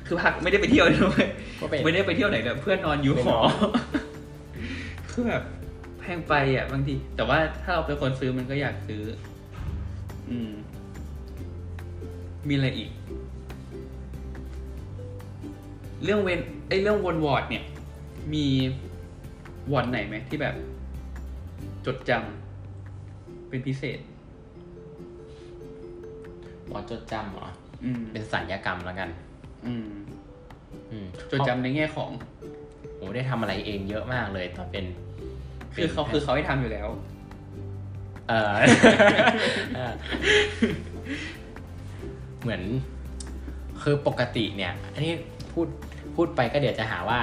[0.07, 1.25] คือพักไม่ได้ไปเที่ยวด้วย
[1.61, 3.49] ก็เป็นไม่ได้ไปเที่ยวไหนแบบเพื่อนนอนอยู่ไม่หนออน
[5.11, 5.43] คือแบบ
[6.01, 9.03] แพงไปอะบางที แต่ว่าถ้าเราเป็นคนซื้อมันก็อยากซื้อ
[10.31, 10.53] อืม
[12.49, 12.91] มีอะไรอีก
[16.05, 17.65] เรื่องเวนไอยเรื่องวนวอร์ดเนี่ย
[18.33, 18.47] มี
[19.73, 20.55] วอร์ดไหนไหมที่แบบ
[21.87, 23.99] จดจำเป็นพิเศษ
[26.67, 27.49] หมอจดจำเหรอ
[27.85, 29.11] อืมเป็นสัญญกรรมแล้วกัน
[29.67, 29.89] อืม
[30.91, 32.11] อืมจดจำในแง่ของ
[32.97, 34.85] โอ้ได้ทำอะไรเองเยอะมากเลยตอนเป็น
[35.75, 36.89] คือเขาคือเขาให้ทำอยู่แล้ว
[38.29, 38.53] เออ
[42.45, 42.63] เหมือน
[43.83, 45.13] คือปกติเนี่ย อันนี้
[45.53, 45.67] พูด
[46.15, 47.21] พูดไปก็เดี๋ยวจะหาว่า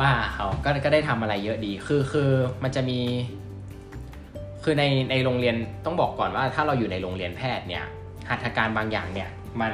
[0.00, 2.30] ว่าเขาก็ก็ได้ทำอะไรเยอะดี คือคือ
[2.62, 3.00] มันจะมี
[4.64, 7.84] คือในในโรงเรียนต้องบอกก่อนว่า ถ้าเราอยู่ในโรงเรียนแพทย์เนี่ย
[8.28, 9.30] หัตถการบางอย่างเนี่ย
[9.60, 9.72] มัน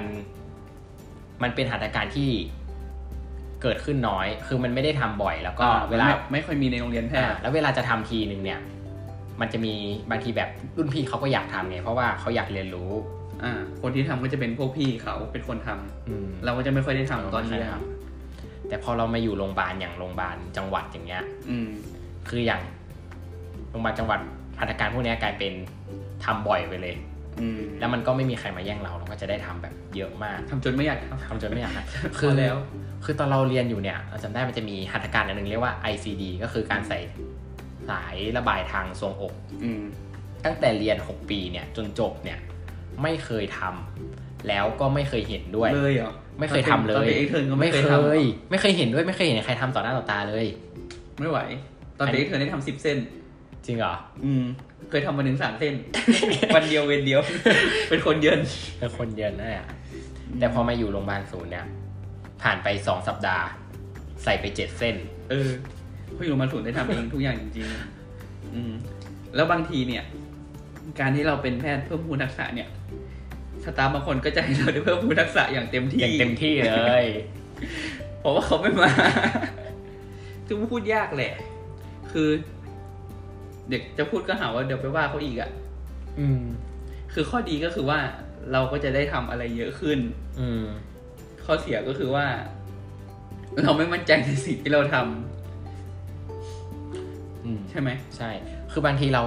[1.43, 2.31] มันเป็นหัตถการที่
[3.62, 8.61] เกิดขึ้นน้อย คือมันไม่ได้ทำบ่อย แล้วก็อ่าเวลาแบบไม่ค่อยมีในโรงเรียนแพทอ่าย์แล้วเวลาจะทำทีหนึ่งเนี่ย
[9.41, 9.74] มันจะมี
[10.11, 12.91] บางทีแบบรุ่นพี่เขาก็อยากทำไงเพราะว่าเขาอยากเรียนรู้
[13.45, 21.68] อ่าคนที่ทำก็จะเป็นพวกพี่เขาเป็นคนทำอืมเราก็จะไม่ค่อยได้ทำตอนที่เราไม่ค่อยได้ททำแต่พอเรามาอยู่โรงพยาบาลอย่างโรงพยาบาลจังหวัดอย่างเงี้ยำอืม
[22.28, 22.61] คืออย่าง
[23.70, 24.20] โรงพยาบาลจังหวัด
[24.59, 25.53] หัตถการพวกเนี้ยกลายเป็น
[26.24, 26.95] ทำบ่อยไปเลย
[27.41, 32.55] อืมแล้วมันก็ไม่มีใครมาแย่งเราเราก็จะได้ทำแบบเยอะมากทำจนไม่อยากททำจนไม่อยากทำำคือพแล้ว
[33.05, 36.99] คือตอนเราเรียนอยู่เนี่ยเราจำได้มันจะมีหัตถการอันหนึงเรียกว่า ICD ก็คือการใส่
[37.91, 39.82] สายระบายทางทรวงอกอืม
[40.45, 42.39] ตั้งแต่เรียน 6 ปีเนี่ยจนจบเนี่ย
[43.03, 50.47] ไม่เคยทำแล้วก็ไม่เคยเห็นด้วยเลยเหรอไม่เคยทำเลตอนยเป็นเอ็กเทิร์นก็ไม่ไม่เคเคยทำยไม่เคยเห็นด้วยไม่เคยเห็นใครทำต่อหน้าต่อตาเลย
[51.18, 51.39] ไม่ไหว
[51.99, 52.99] ตอนเป็นเอ็กเทิร์นได้ทำสิบเส้น
[53.66, 54.45] จริงเหรออืม
[54.91, 55.74] เคยทำมาถึงสามเส้น
[56.55, 57.20] วันเดียวเวนเดียว
[57.89, 58.41] เป็นคนเยิน
[58.78, 59.66] เป็นคนเยินนั่นแหละ
[60.39, 61.66] แต่พอมาอยู่โรงพยาบาลศูนย์เนี่ย
[62.43, 63.47] ผ่านไปสองสัปดาห์
[64.24, 64.95] ใส่ไปเจ็ดเส้น
[65.30, 65.51] เออ
[66.15, 68.73] เพราะอยู่มาศูนย์ได้ทำเองทุกอย่างจริงๆ อืม
[69.35, 70.05] แล้วบางทีเนี่ย
[71.01, 72.69] การที่เราเป็นแพทย์เพิ่มพูนทักษะเนี่ย
[73.65, 77.07] สตาฟบางคนก็จะให้เราได้เพิ่มพูนทักษะอย่างเต็มที่อย่างเต็มที่เลย
[78.21, 78.91] เพราะว่าเขาไม่มา
[80.47, 81.33] ซึ่งพูดยากแหละ
[82.12, 82.29] คือ
[83.71, 85.51] เด็กจะพูดก็หาว่าเดี๋ยวไปว่าเขาอีกอะ่ะ
[86.21, 86.43] อืม
[87.15, 87.99] คือข้อดีก็คือว่า
[88.53, 89.99] เราก็จะได้ทำอะไรเยอะขึ้น
[90.41, 90.65] อืม
[91.45, 92.27] ข้อเสียก็คือว่า
[93.62, 95.34] เราไม่มั่นใจในสิ่งที่เราทำอืม
[97.70, 98.30] ใช่ไหมใช่
[98.72, 99.22] คือบางทีเรา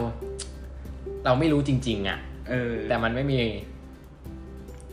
[1.26, 3.40] เราไม่รู้จริง ๆ อะ เออ แต่มันไม่มี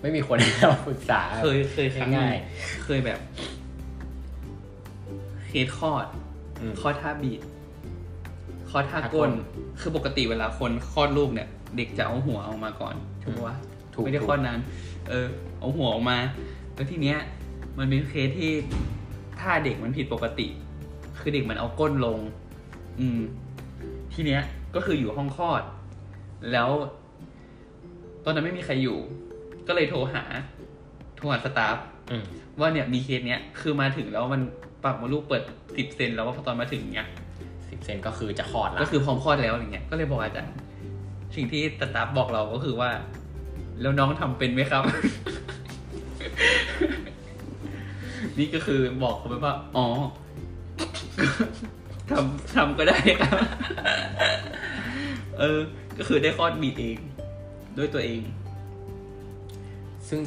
[0.03, 2.39] ไม่มีคนให้เราปรึกษา เคยเคยครั้งหนึ่ง่างย
[2.85, 3.19] เคยแบบ
[5.49, 6.07] เคสคลอด
[6.61, 7.41] อืมคลอดท่าบีด
[8.71, 9.33] คลอดท่าท่าก้ก้นน
[9.81, 13.57] คือปกติเวลาคนคลอดลูกเนี่ย เด็กจะเอาหัวออกมาก่อนถูกปะ
[13.95, 14.59] ถูกไม่ได้ถูกคลอดนาน
[15.09, 15.27] เออ
[15.59, 16.19] เอาหัวออกมา
[16.75, 17.19] แล้วทีเนี้ย
[17.79, 18.51] มันเป็นเคสที่
[19.41, 20.47] ท่าเด็กมันผิดปกติ
[21.19, 22.19] คือเด็กมันเอาก้นลง
[23.01, 23.21] อืม
[24.15, 24.43] ทีเนี้ย
[24.75, 25.63] ก็คืออยู่ห้องคลอด
[26.53, 26.69] แล้ว
[28.25, 28.99] ตอนนั้นไม่มีใครอยู่
[29.69, 30.25] ก็เลยโทรหา
[31.17, 31.77] โทรหาสตาฟ
[32.11, 32.25] อืม
[32.61, 34.43] ว่าเนี่ยมีเคสเนี้ย คือมาถึงแล้วมัน
[34.85, 35.43] ปากมดลูกเปิด
[35.77, 37.09] สิบเซนแล้วว่าพอตอนมาถึงเนี้ย
[37.69, 40.55] สิบเซนก็คือจะคลอดละก็คือพร้อมคลอดแล้วอย่างเงี้ย ก็เลยบอกอาจารย์
[41.37, 42.91] สิ่งที่สตาฟบอกเราก็คือว่า
[43.81, 44.83] แล้วน้องทำเป็นไหมครับ
[48.39, 49.87] นี่ก็คือบอกเขาไปว่า อ๋อ
[52.11, 53.37] ทำทำก็ได้ครับ
[55.39, 55.59] เออ
[55.99, 56.99] ก็คือได้คลอดบีดเอง
[57.79, 58.21] ด้วยตัวเอง
[60.09, 60.21] ซึ่ง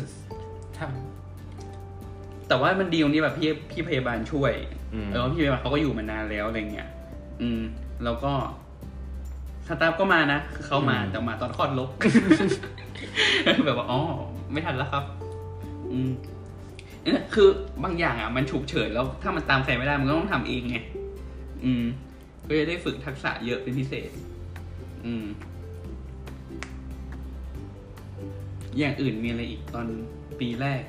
[0.77, 0.87] ถ้า
[2.47, 4.53] แต่ว่ามันดีตรงที่แบบพี่พี่พยาบาลช่วย
[4.93, 6.89] อืมเออพี่พยาบาลเขาก็อยู่มานานแล้วอะไรเงี้ย
[7.41, 7.61] อืม
[8.03, 8.31] แล้วก็
[9.67, 11.89] สตาฟก็มานะคือเขามาแต่มาตอนคลอดลก
[13.65, 13.99] แบบว่าอ๋อ
[14.51, 15.03] ไม่ทันแล้วครับ
[15.91, 16.11] อืม
[17.03, 17.47] เนี่ยคือ
[17.83, 20.77] บางอย่างอะมันฉุกเฉินแล้ว ถ้ามันตามใครไม่ได้มันก็ต้องทำเองไง
[21.65, 21.83] อืม
[22.47, 24.09] ก็จะได้ฝึกทักษะเยอะเป็นพิเศษ
[25.05, 25.25] อืม
[28.77, 29.85] อย่างอื่นมีอะไรอีกตอน
[30.39, 30.81] ปีแรก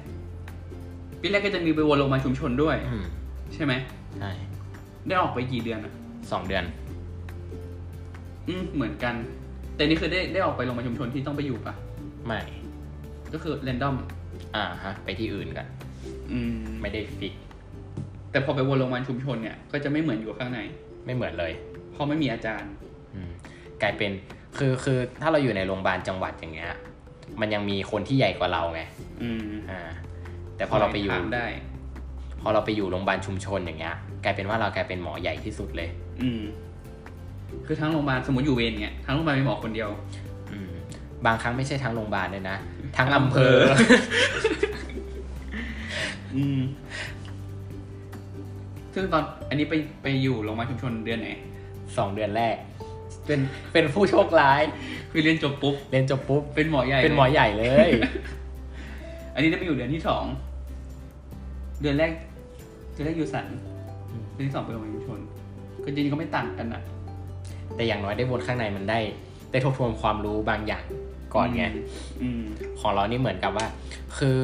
[1.21, 3.07] ปีแรกก็จะมีไปวนโรงพยาบาลชุมชนด้วย อืม
[3.55, 3.73] ใช่ไหม
[4.19, 4.31] ใช่
[5.07, 5.93] ได้ออกไปกี่เดือนอะ
[6.33, 6.65] สองเดือน
[8.49, 9.15] อืม เหมือนกัน
[9.77, 11.75] แต่นี่คือได้ได้ออกไปโรงพยาบาลชุมชนที่ต้องไปอยู่ปะ
[12.27, 12.41] ไม่
[13.33, 13.97] ก็คือเรนดอม
[14.57, 15.67] อ่าฮะ ไปที่อื่นกัน
[16.33, 17.35] อืม ไม่ได้ฟิก
[18.31, 20.61] แต่พอไปวนโรงพยาบาลชุมชนเนี่ยก็จะไม่เหมือนอยู่ข้างใน
[21.07, 21.53] ไม่เหมือนเลย
[21.93, 22.71] เพราะไม่มีอาจารย์
[23.15, 23.31] อืม
[23.83, 24.11] กลายเป็น
[24.59, 26.73] คือคือถ้าเราอยู่ในโรงพยาบาลจังหวัดอย่างเงี้ย
[27.41, 28.81] มันยังมีคนที่ใหญ่กว่าเราไง
[29.23, 29.81] อืมอ่า
[30.57, 31.47] แต่พอเราไปอยู่ถมได้
[32.41, 35.89] พอเราไปอยู่โรงพยาบาลชุมชนอย่างเงี้ย กลายเป็นว่าเรากลายเป็นหมอใหญ่ที่สุดเลย
[36.23, 36.43] อืม
[37.67, 39.91] คือทั้งโรงพยาบาลสมมติอยู่เวรเนี่ยทั้งโรงพยาบาลมีหมอคนเดียว
[40.53, 40.73] อืม
[41.27, 42.57] บางครั้งไม่ใช่ทั้งโรงพยาบาลด้วยนะ
[42.97, 43.57] ทั้งอำเภอ
[46.37, 46.61] อืม
[48.95, 51.29] ซึ่งตอนอันนี้ไปไปอยู่โรงพยาบาลชุมชนเดือนไหน
[51.97, 52.57] สองเดือนแรก
[53.27, 53.41] เป็น
[53.73, 54.63] เป็นผู้โชคร้าย
[55.11, 57.91] คือเรียนจบปุ๊บ เรียนจบปุ๊บ เป็นหมอใหญ่เป็นหมอลยใหญ่เลย
[59.35, 60.25] อันนี้ได้ไปอยู่เดือนที่สอง
[61.81, 62.11] เดือนแรก
[62.93, 63.47] เดือนแรกอยู่สัน
[64.09, 65.21] อืมเดือนที่สองไปโรงพยาบาลชุมชน
[65.85, 66.83] ก็จริงๆก็ไม่ต่างกันอะ
[67.77, 68.99] แต่อย่างน้อยได้วนข้างในมันได้
[69.51, 70.85] ได้ทบทวนความรู้บางอย่าง
[71.35, 71.65] ก่อนไง
[72.23, 72.43] อืม
[72.81, 73.67] ของเรานี่เหมือนกับว่า
[74.19, 74.39] คือ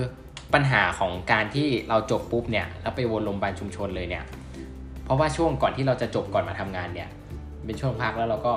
[0.54, 4.24] ปัญหาของการที่เราจบปุ๊บเนี่ยแล้วไปวนโรงพยาบาลชุมชนเลยเนี่ย
[5.04, 7.08] เพราะว่าช่วงก่อนที่เราจะจบก่อนมาทำงานเนี่ย
[7.64, 8.54] เป็นช่วงพักแล้วเราก็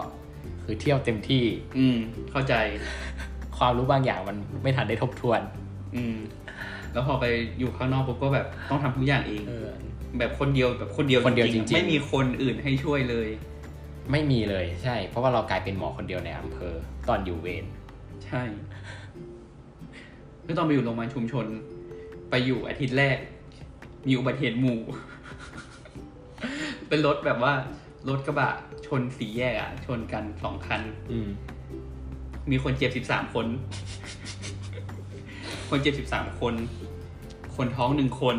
[0.64, 1.44] คือเที่ยวเต็มที่
[1.78, 1.98] อืม
[2.32, 2.54] เข้าใจ
[3.58, 5.40] ความรู้บางอย่างมันไม่ทันได้ทบทวน
[5.96, 6.18] อืม
[6.94, 7.26] แล้วพอไป
[7.60, 9.68] อยู่ข้างนอกปุ๊บก็แบบต้องทำทุกอย่างเองเออ
[10.20, 13.28] แบบคนเดียวแบบคนเดียวคนเดียวจริงๆไม่มีคนอื่นให้ช่วยเลย
[14.12, 16.74] ไม่มีเลยใช่ เพราะว่าเรากลายเป็นหมอคนเดียวในอำเภอ
[17.10, 17.66] ตอนอยู่เวร
[18.26, 18.44] ใช่
[20.46, 21.46] คือตอนไปอยู่โรงพยาบาลชุมชน
[22.30, 23.18] ไปอยู่อาทิตย์แรก
[24.08, 24.80] มีอุบัติเหตุหมู่
[26.88, 27.54] เป็นรถแบบว่า
[28.10, 28.50] รถกระบะ
[28.86, 31.30] ชนสีแยกอะชนกันสองคันอืม
[32.52, 33.48] มีคนเจ็บสิบสามคน
[35.70, 36.54] คนเจ็บสิบสามคน
[37.56, 38.38] คนท้องหนึ่งคน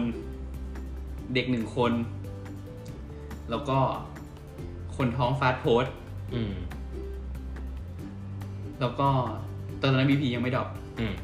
[1.34, 1.92] เด็กหนึ่งคน
[3.50, 3.78] แล้วก็
[4.96, 5.94] คนท้องฟาสต์โพสต์
[6.34, 6.54] อืม
[8.80, 9.08] แล้วก็
[9.80, 10.68] ตอนนั้นบีพียังไม่ดรอป
[11.00, 11.14] อืม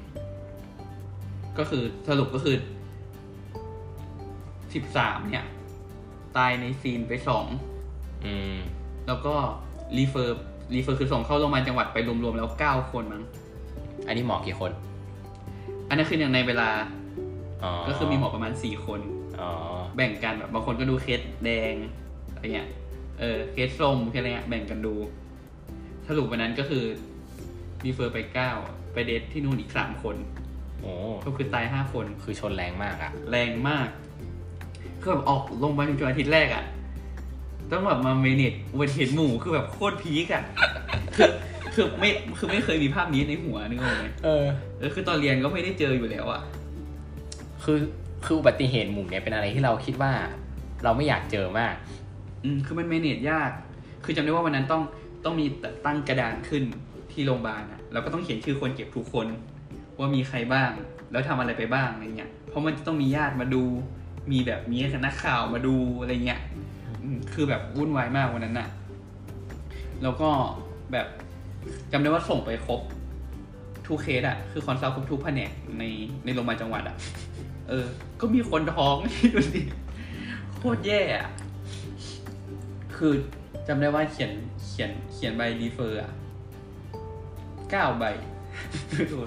[1.58, 2.56] ก็คือสรุปก็คือ
[4.74, 5.46] สิบสามเนี่ย
[6.36, 7.46] ตายใน scene ไปสอง
[8.24, 8.56] อืม
[9.06, 9.34] แล้วก็
[9.96, 13.22] refer refer คือส่งเข้าโรงพยาบาลจังหวัดไปรวมๆแล้วเก้าคนมั้ง
[14.06, 14.72] อันนี้หมอกี่คน
[15.88, 16.68] อันนั้นคืออย่างในเวลา
[17.62, 19.00] อ๋อก็คือมีหมอประมาณสี่คน
[19.40, 19.50] อ๋อ
[19.96, 21.74] แบ่งกันแบบบางคนก็ดูเคสแดง
[22.32, 22.68] อะไรเงี้ย
[23.20, 24.94] เออเคสส้มเคสอะไรเงี้ยแบ่งกันดู
[26.08, 26.84] สรุปวันนั้นก็คือ
[27.84, 28.50] refer ไปเก้า
[28.92, 30.16] ไป dead ที่นู่นอีกสามคน
[30.84, 33.88] โอ้ก็คือตายห้าคน คือชนแรงมากอะแรงมาก
[35.00, 36.64] คือแบบออกโรงพยาบาลชุมชนอาทิตย์แรกอะ
[37.70, 40.44] ต้องแบบมาเมเนจอุบัติเหตุหมู่คือแบบโคตรพีกอะ
[41.16, 41.30] คือ
[41.74, 44.44] คือไม่คือไม่เคยมีภาพนี้ในหัวนึกออกไหมเออ
[44.78, 46.42] เออคือตอนเรียนก็ไม่ได้เจออยู่แล้วอะ
[47.64, 47.78] คือ
[48.24, 50.12] คืออุบัติเหตุหมู่เนี่ยเป็นอะไรที่เราคิดว่า
[50.84, 51.74] เราไม่อยากเจอมาก
[52.44, 53.50] อืมคือมันเมเนจยาก
[54.04, 54.82] คือจำได้ว่าวันนั้นต้อง
[55.24, 55.46] ต้องมี
[55.86, 56.62] ตั้งกระดานขึ้น
[57.12, 59.26] ที่โรงพยาบาลอะแล้วก็ต้องเขียนชื่อคนเจ็บทุกคน
[59.98, 60.70] ว่ามีใครบ้าง
[61.10, 63.62] แล้วทำอะไรไปบ้างอะไรเงี้ยเพราะมันจะต้องมีญาติมาดู
[64.32, 66.40] มีแบบมีนักข่าวมาดูอะไรเงี้ย
[67.32, 68.68] คือแบบวุ่นวายมากวันนั้นน่ะ
[70.02, 70.28] แล้วก็
[70.92, 71.06] แบบ
[71.92, 72.80] จำได้ว่าส่งไปครบ
[73.86, 75.84] ทุกเคสอะคือ consult ครบทุกแผนกใน
[76.24, 76.96] ในโรงพยาบาลจังหวัดอะ
[77.68, 77.86] เออ
[78.20, 78.96] ก็มีคนท้อง
[79.34, 79.60] ดูสิ
[80.54, 81.28] โคตรแย่อะ
[82.96, 83.12] คือ
[83.66, 84.32] จำได้ว่าเขียน
[84.64, 86.12] เขียนเขียนใบดีเฟอร์อะ
[87.70, 88.04] เก้าใบ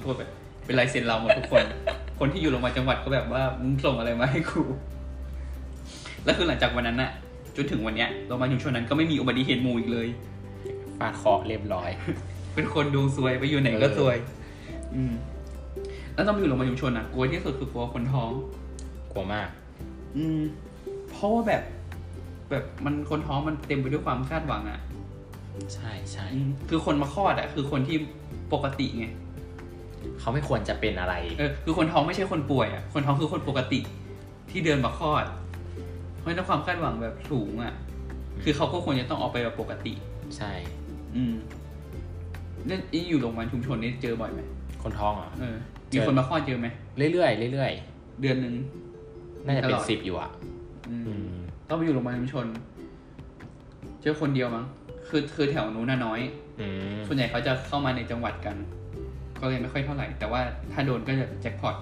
[0.03, 0.21] โทษไป
[0.67, 1.63] เป็นลายเซ็นเราหมดทุกคน
[2.19, 4.61] คนที่อยู่โรงพยาบาลจังหวัดก็แบบว่ามึงส่งอะไรมาให้กู
[6.25, 7.11] แล้วคือหลังจากวันนั้นน่ะ
[7.55, 10.07] จนถึงวันเนี้ยโรงพยาบาลชุมชนนั้นก็ไม่มีอุบัติเหตุหมู่อีกเลย
[10.99, 11.89] ฟาดเคราะห์เรียบร้อย
[12.55, 14.17] เป็นคนดวงซวยไปอยู่ไหนก็เออซวย
[14.95, 15.13] อืม
[16.13, 18.31] แล้วต้องไปอยู่โรงพยาบาลชุมชนอะกลัวที่สุดคือกลัวคนท้อง
[19.11, 19.49] กลัวมาก
[20.15, 20.39] อืม
[21.09, 21.63] เพราะว่าแบบ
[22.49, 24.79] แบบมันคนท้องมันเต็มไปด้วยความคาดหวังอะ
[25.73, 27.97] ใช่ใช่อืมคือคนมาคลอดอะคือคนที่
[28.53, 29.07] ปกติไง
[30.19, 33.79] เขาไม่ควรจะเป็นอะไร เออคือคนท้องไม่ใช่คนป่วยอะ คนท้องคือคนปกติ
[34.51, 35.25] ที่เดินมาคลอด
[36.19, 37.73] เพราะฉะนั้นความคาดหวังแบบสูงอะ
[38.43, 39.93] คือเขาก็ควรจะต้องออกไปแบบปกติ
[40.37, 40.51] ใช่
[41.15, 41.35] อืม
[42.67, 44.41] เล่นอีอยู่โรงพยาบาลชุมชนนี่เจอบ่อยไหม
[44.83, 45.55] คนท้องเหรอะเออ
[45.93, 46.67] มีคนมาคลอดเยอะไหม
[47.13, 47.71] เรื่อยๆเรื่อย
[48.21, 50.29] เดือนหนึ่งๆน่าจะเป็ตนลอดสิบอยู่อะ
[50.89, 51.29] อืมอืม
[51.69, 52.45] ต้องไปอยู่โรงพยาบาลชุมชน
[54.01, 54.65] เจอคนเดียวมั้ง
[55.07, 56.19] คือคือแถวนู้นน่ะน้อย
[56.59, 58.55] อืมส่วนใหญ่เขาจะเข้ามาในจังหวัดกัน
[59.41, 60.41] ก็เลยไม่ค่อยเท่าไหร่ แต่ว่า
[60.73, 61.75] ถ้าโดนก็จะแจ็คพอต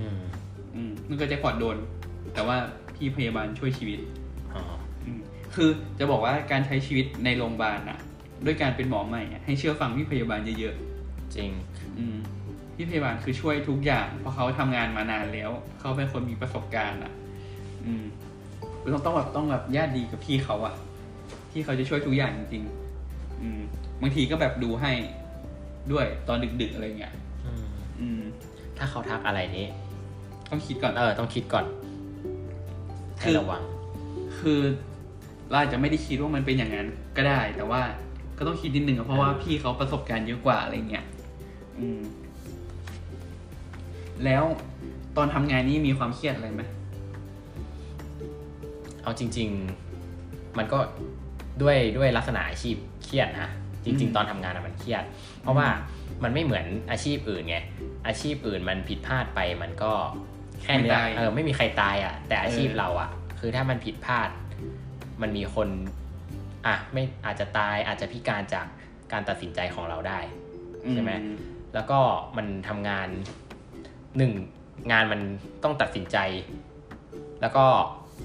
[0.00, 0.20] อืม
[0.74, 1.76] อืมนั่นก็แจ็คพอตโดน
[2.34, 2.56] แต่ว่า
[2.94, 4.00] พี่พยาบาลช่วยชีวิต
[4.54, 4.62] อ๋อ
[5.04, 5.20] อืม
[5.54, 5.68] คือ
[5.98, 7.98] จะบอกว่าการใช้ชีวิตในโรงพยาบาลน่ะ
[8.44, 10.74] ด้วยการเป็นหมอใหม่อะให้เชื่อฟังพี่พยาบาลเยอะ
[11.34, 12.16] จริง ๆ อืม
[12.76, 17.12] พี่พยาบาลคือช่วยทุกอย่าง เพราะเขาทำงานมานานแล้ว เขาเป็นคนมีประสบการณ์อะ
[17.84, 18.04] อืม
[18.92, 20.74] ต้องต้องแบบต้องแบบญาติดีกับพี่เขาอะ
[21.52, 23.60] ที่เขาจะช่วยทุกอย่างจริงๆ อืม
[24.00, 24.92] บางทีก็แบบดูให้
[25.92, 27.12] ด้วยตอนดึกๆอะไรเงี้ย
[27.44, 27.64] อืม
[28.00, 28.22] อืม
[28.78, 29.66] ถ้าเขาทักอะไรนี้
[30.50, 31.64] ต้องคิดก่อน เออ ต้องคิดก่อน
[33.20, 33.62] คืให้อระวัง
[34.38, 34.60] คือ
[35.50, 37.82] เราอาจจะไม่ได้คิดว่ามันเป็นอย่างนั้นก็ได้ แต่ว่า
[38.38, 41.04] ก็ต้องคิดนิดนึงอะเพราะว่าพี่เขาประสบการณ์เยอะกว่าอะไรเงี้ย
[41.78, 42.00] อืม
[44.24, 44.44] แล้ว
[45.16, 46.62] ตอนทำงานนี้มีความเครียดอะไรไหม
[49.02, 49.48] เอาจริง
[50.02, 50.78] ๆ มันก็
[51.62, 53.48] ด้วยด้วยลักษณะอาชีพเครียดนะ
[53.84, 55.04] จริง ๆ ตอนทำงานอะมันเครียด
[55.44, 55.68] เพราะว่า
[56.24, 57.58] มันไม่เหมือนอาชีพอื่นไง
[58.06, 59.92] อาชีพอื่นมันผิดพลาดไปมันก็
[60.62, 64.28] แค่เนี้ยเออไม่มีใครตายอะ แต่อาชีพเราอะ คือถ้ามันผิดพลาด
[65.22, 65.68] มันมีคน
[66.66, 68.66] อะไม่อาจจะตายอาจจะพิการจาก
[69.12, 70.18] การตัดสินใจของเราได้
[70.92, 71.30] ใช่ไหมอื
[71.74, 71.98] แล้วก็
[72.36, 73.08] มันทำงาน
[74.16, 74.32] หนึ่ง
[74.92, 75.20] งานมัน
[75.62, 76.16] ต้องตัดสินใจ
[77.40, 77.66] แล้วก็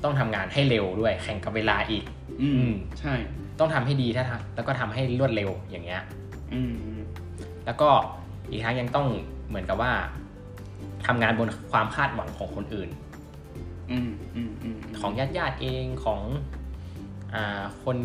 [0.03, 2.03] ต้องทำงานให้เร็วด้วย แข่งกับเวลาอีก
[2.41, 3.13] อือืมมใช่
[3.59, 6.01] ต้องทำให้ดีถ้าทำแล้วก็ทำให้รวดเร็วอย่างเงี้ย
[6.53, 6.75] อืม
[7.65, 7.89] แล้วก็
[8.51, 9.07] อีกทั้งยังต้อง
[9.47, 9.91] เหมือนกับว่า
[11.05, 12.89] ทำงานบนความคาดหวังของคนอื่น
[13.91, 16.21] อืมอืมอืมของญาติญาติๆเองของ
[17.33, 17.97] อ่าคน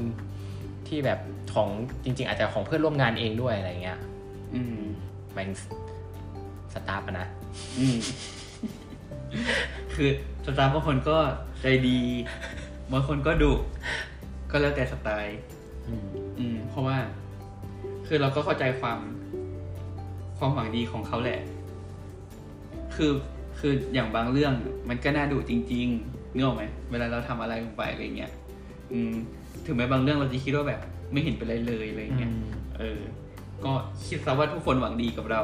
[0.88, 1.18] ที่แบบ
[1.54, 1.68] ของ
[2.04, 3.98] จริง ๆ อาจจะของเพื่อนร่วมงานเองด้วยอะไรเงี้ย
[4.54, 4.78] อืม
[5.32, 5.50] แม่ง
[6.74, 7.28] สตาร์ฟอะนะ
[7.78, 7.98] อืม
[9.94, 10.08] คือ
[10.46, 11.18] สตาฟบางคนก็
[11.62, 11.98] ใจดี
[12.92, 13.52] บางคนก็ดุ
[14.50, 15.38] ก็แล้วแต่สไตล์
[15.86, 16.06] อืม
[16.38, 16.98] อืมเพราะว่า
[18.06, 18.98] คือเราก็เข้าใจความ
[20.38, 21.40] ความหวังดีของเขาแหละ
[22.94, 23.10] คือ
[23.58, 24.52] คืออย่างบางเรื่อง
[24.88, 28.30] มันก็น่าดุจริงๆเงาไหมเวลาเราทำอะไรลงไปอะไรเงี้ย
[28.92, 29.12] อืม
[29.64, 30.80] ถึงแม้บางเรื่องเราจะคิดว่าแบบ
[31.12, 32.32] ไม่เห็นเป็นไรเลยอะไรเงี้ย
[32.78, 33.00] เออ
[33.64, 33.72] ก็
[34.06, 35.40] คิดซะว่าทุกคนหวังดีกับเรา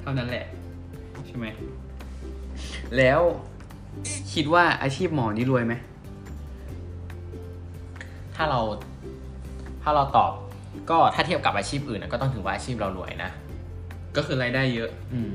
[0.00, 0.44] เท่านั้นแหละ
[1.26, 1.46] ใช่ไหม
[2.96, 3.20] แล้ว
[4.32, 5.74] คิดว่าอาชีพหมอนี่รวยไหม
[8.34, 8.60] ถ้าเรา
[9.82, 10.32] ถ้าเราตอบ
[10.90, 13.30] ก็ถ้าเทียบกับอาชีพอื่นนะก็ต้องถือว่าอาชีพเรารวยนะ
[14.16, 15.32] ก็คือรายได้เยอะอืม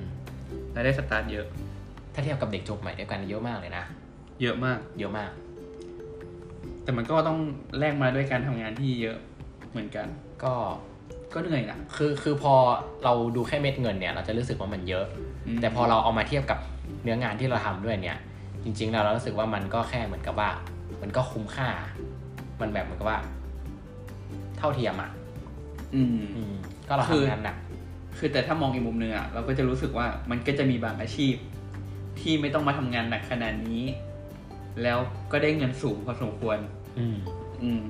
[0.76, 1.46] รายได้สตาร์ทเยอะ
[2.14, 3.84] ถ้าเทียบกับเด็กจบใหม่ด้วยกันเยอะมากเลยนะ
[4.42, 5.32] เยอะมาก เยอะมาก
[6.84, 7.40] แต่มันก็ต้อง
[7.80, 9.18] แลกมาด้วยการทำงานที่เยอะ
[9.72, 10.08] เหมือนกัน
[10.44, 10.54] ก็
[11.34, 12.54] ก็เหนื่อยนะคือคือพอ
[13.04, 15.06] เราดูแค่เม็ดเงินเนี่ย เราจะรู้สึกว่ามันเยอะ
[15.48, 16.60] อืมแต่พอเราเอามาเทียบกับ
[17.04, 18.18] เนื้องานที่เราทำด้วยเนี่ย
[18.64, 20.50] จริงๆแล้วเรารู้สึกว่ามันก็แค่เหมือนกับว่า
[21.02, 21.68] มันก็คุ้มค่า
[22.62, 23.20] มันแบบเหมือนกับว่า
[24.58, 25.12] เท่าเทียมอะ
[25.96, 26.54] อืมอืม
[26.88, 27.58] ก็เราคือทำงานหนัก
[28.18, 31.36] คือแต่ถ้ามองอีกมุมหนึ่งอะเราก็จะรู้สึกว่ามันก็จะมีบางอาชีพ
[32.20, 33.84] ที่ไม่ต้องมาทำงานหนักขนาดนี้
[34.84, 34.98] แล้ว
[35.32, 36.58] ก็ได้เงินสูงพอสมควร
[37.00, 37.18] อืม
[37.64, 37.82] อืม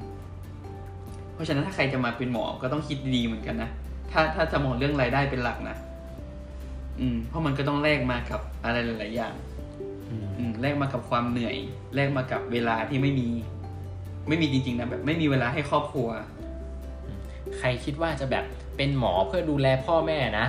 [1.34, 3.70] เพราะฉะนั้นถ้าใครจะมาเป็นหมอก็ต้องคิดดีๆเหมือนกันนะ
[4.12, 5.78] ถ้าถ้าจะมองเรื่องรายได้เป็นหลักนะ
[7.00, 9.34] อืม เพราะมันก็ต้องแลกมากับอะไรหลาย ๆ อย่าง
[10.10, 11.56] อืมอืมแลกมากับความเหนื่อย
[11.96, 13.28] แลกมากับเวลาที่ไม่มี
[14.28, 16.08] ไม่มีจริง ๆ นะแบบ ไม่มีเวลาให้ครอบครัว
[17.58, 18.46] ใครคิดว่าจะแบบ
[18.78, 20.46] เป็นหมอเพื่อดูแลพ่อแม่นะ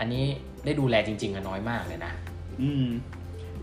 [0.00, 0.24] อันนี้
[0.64, 2.12] ได้ดูแลจริง ๆอะน้อยมากเลยนะ
[2.62, 2.86] อืม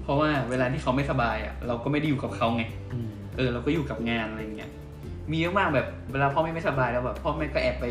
[0.04, 2.64] เพราะว่าเวลาที่เขาไม่สบายอะเราก็ไม่ได้อยู่กับเขาไง
[2.94, 4.72] อืมเออ เราก็อยู่กับงานอะไรเงี้ย
[5.32, 7.86] มีเยอะมากแบบเวลาพ่อแม่ไม่สบายแล้วแบบพ่อแม่ก็แอบไป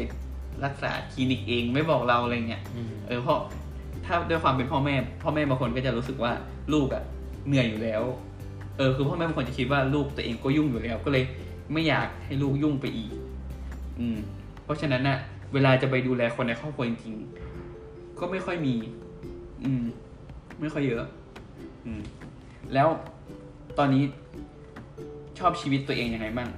[0.64, 3.38] รักษาคลินิกเองไม่บอกเราอะไรเงี้ยอืมเออเพราะ
[4.06, 6.32] ถ้าด้วยความเป็นพ่อแม่ พ่อแม่บางคนก็จะรู้สึกว่า
[6.72, 7.02] ลูกอะ
[7.46, 8.02] เหนื่อยอยู่แล้ว
[8.76, 11.24] เออคือพ่อแม่บางคนจะคิดว่าลูกตัวเองก็ยุ่งอยู่แล้ว ก็เลย
[11.72, 13.12] ไม่อยากให้ลูกยุ่งไปอีก
[13.98, 14.41] อืมเพ
[14.72, 15.18] ราะฉะนั้นน่ะ
[15.54, 18.74] เวลาจะไปดูแลคนในครอบครัวจริงๆก็ไม่ค่อยมี
[19.64, 19.84] อืม
[20.60, 21.04] ไม่ค่อยเยอะ
[21.86, 22.02] อืม
[22.74, 22.88] แล้ว
[23.78, 24.02] ตอนนี้
[25.38, 26.48] ชอบชีวิตตัวเองยังไงบ้าง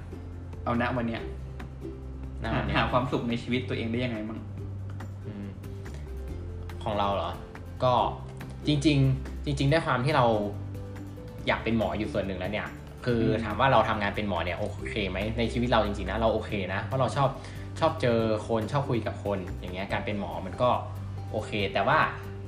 [0.63, 1.21] เอาณวันเนี้ย
[2.41, 4.39] น่าหาเนี่ยหาความสุขในชีวิตตัวเองได้ยังไงบ้าง
[5.25, 5.47] อืม
[6.83, 7.31] ของเราเหรอ
[7.83, 7.93] ก็
[8.67, 10.25] จริง ๆ จริง ๆ ได้ความที่เรา
[11.47, 12.67] อยากเป็นหมออยู่ส่วนหนึ่งแล้วเนี่ย
[13.05, 17.29] คืออมถามว่าเราทำงานเป็นหมอเนี่ยโอเคไหมในชีวิตเราจริงๆนะเราโอเคนะเพราะเราชอบ
[17.79, 20.69] ชอบเจอคนชอบคุยกับคน อย่างเงี้ยการเป็นหมอมันก็
[21.31, 21.99] โอเค แต่ว่า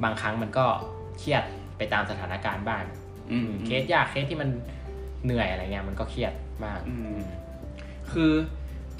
[0.03, 0.65] บางครั้งมันก็
[1.19, 1.43] เครียด
[1.77, 2.83] ไปตามสถานการณ์บ้าง
[3.31, 4.49] อืมเคสยากเคสที่มัน
[5.23, 6.33] เหนื่อยอะไรเงี้ยมันก็เครียด
[6.65, 7.17] มากอืม
[8.11, 8.31] คือ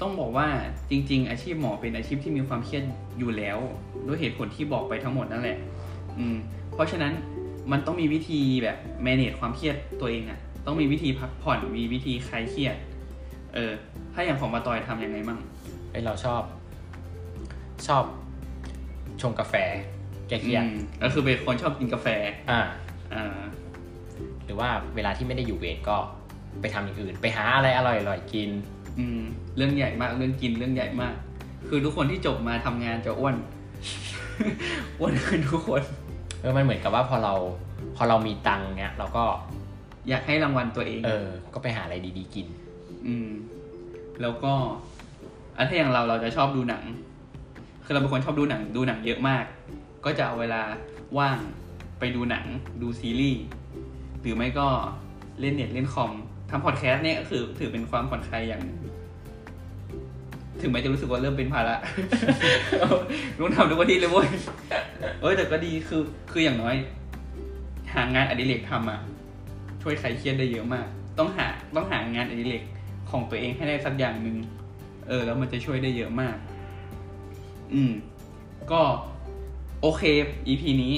[0.00, 0.48] ต้องบอกว่า
[0.90, 2.82] จริง ๆ อาชีพหมอเป็นอาชีพที่มีความเครียด
[3.18, 3.58] อยู่แล้ว
[4.06, 5.58] ด้วยเหตุผลที่บอกไปทั้งหมดนั่นแหละ
[6.18, 6.36] อืม
[6.74, 7.12] เพราะฉะนั้น
[7.72, 8.76] มันต้องมีวิธีแบบ
[9.06, 12.76] manage ความเครียดตัวเองอะต้องมีวิธีพักผ่อนมีวิธีคลายเครียด
[13.54, 13.72] เออ
[14.14, 15.38] ถ้าอย่างของมาตอยทำยังไงมั่ง
[15.90, 16.42] เอ้ยเราชอบ
[17.86, 18.04] ชอบ
[19.22, 19.54] ชงกาแฟ
[20.28, 22.06] แก้เครียดอืมก็คือเป็นคนชอบกินกาแฟ
[22.50, 22.60] อ่า
[23.14, 23.40] อ่า
[24.44, 25.96] หรือว่าเวลาที่ไม่ได้อยู่เวรก็
[26.60, 28.50] ไปทำอย่างอื่น ไปหาอะไรอร่อยๆกิน
[28.98, 29.20] อืม
[29.56, 31.14] เรื่องใหญ่มากเรื่องกินเรื่องใหญ่มาก
[31.68, 33.36] คือทุกคนที่จบมาทำงานจะอ้วน
[34.98, 35.82] อ้วนขึ้นทุกคน
[36.40, 37.34] เออมันเหมือนกับว่าพอเรา
[37.96, 39.24] พอเรามีตังค์เนี้ย เราก็
[40.08, 42.46] อยากให้รางวัลตัวเอง เออ ก็ไปหาอะไรดีๆกิน
[43.06, 43.30] อืม
[44.22, 44.52] แล้วก็
[45.58, 46.84] อันถ้าอย่างเราเราจะชอบดูหนัง
[47.84, 49.44] คือเราเป็นคนชอบดูหนังดูหนังเยอะมาก
[50.04, 50.62] ก็จะเอาเวลา
[51.18, 51.38] ว่าง
[51.98, 52.44] ไปดูหนัง
[52.82, 53.42] ดูซีรีส์
[54.20, 54.68] หรือไม่ก็
[55.40, 56.12] เล่นเน็ตเล่นคอม
[56.50, 58.62] ทำพอดแคสต์เนี่ยก็คือถือเป็นความผ่อนคลายอย่าง
[60.60, 61.76] ถึงแม้จะรู้สึกว่าเริ่มเป็นภาระ
[63.38, 64.28] ต้องทำทุกวันที่เลยเว้ย
[65.20, 66.02] เอ้ยแต่ก็ดีคือ
[66.32, 66.74] คืออย่างน้อย
[67.94, 69.00] หางานอดิเรกทำอะ
[69.82, 70.86] ช่วยใครเครียดได้เยอะมาก
[71.18, 72.62] ต้องหาต้องหางานอดิเรก
[73.10, 74.36] ของตัวเองให้ได้สักอย่างหนึ่ง
[75.08, 76.36] เออ แล้วมันจะช่วยได้เยอะมาก
[77.72, 77.92] อืม
[78.72, 78.82] ก็
[79.80, 80.02] โอเค
[80.48, 80.94] EP นี้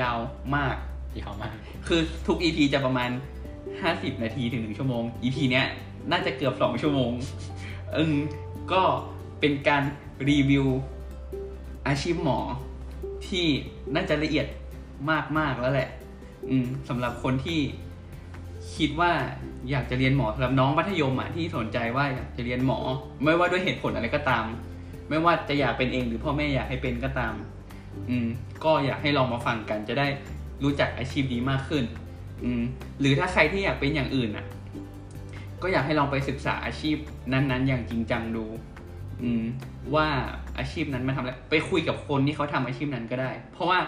[0.00, 0.18] ยาว
[0.56, 0.76] มาก
[1.12, 1.54] ที่เขามาก
[1.86, 3.10] คือทุก EP จะประมาณ
[3.66, 5.66] 50 นาทีถึง1ชั่วโมง EP เนี้ย
[6.10, 7.12] น่าจะเกือบ2ชั่วโมง
[7.96, 8.16] อืม
[8.72, 8.82] ก็
[9.40, 9.82] เป็นการ
[10.28, 10.66] รีวิว
[11.86, 12.38] อาชีพหมอ
[13.26, 13.46] ที่
[13.94, 14.46] น่าจะละเอียด
[15.38, 15.88] มากๆแล้วแหละ
[16.48, 17.60] อืมสำหรับคนที่
[18.76, 19.12] คิดว่า
[19.70, 22.78] อยากจะเรียนหมอสำหรับน้องมัธยมอะที่สนใจว่าอยากจะเรียนหมอ
[23.24, 24.44] ไม่ว่าด้วยเหตุผลอะไรก็ตาม
[25.08, 27.34] ไม่ว่าจะอยากเป็นเองหรือพ่อแม่อยากให้เป็นก็ตาม
[28.10, 28.26] อืม
[28.64, 30.06] ก็อยากให้ลองมาฟังกันจะได้
[30.64, 31.84] รู้จักอาชีพนี้มากขึ้น
[32.44, 32.62] อืม
[33.00, 34.46] หรือถ้าใครที่อยากเป็นอย่างอื่นอะ
[35.62, 36.96] ก็อยากให้ลองไปศึกษาอาชีพ
[37.32, 38.46] นั้นๆ อย่างจริงจังดู
[39.22, 39.44] อืม
[39.94, 40.06] ว่า
[40.58, 43.78] อาชีพนั้นมันทำอะไร ไปคุยกับคนที่เขาทำอาชีพนั้นก็ได้ เพราะว่า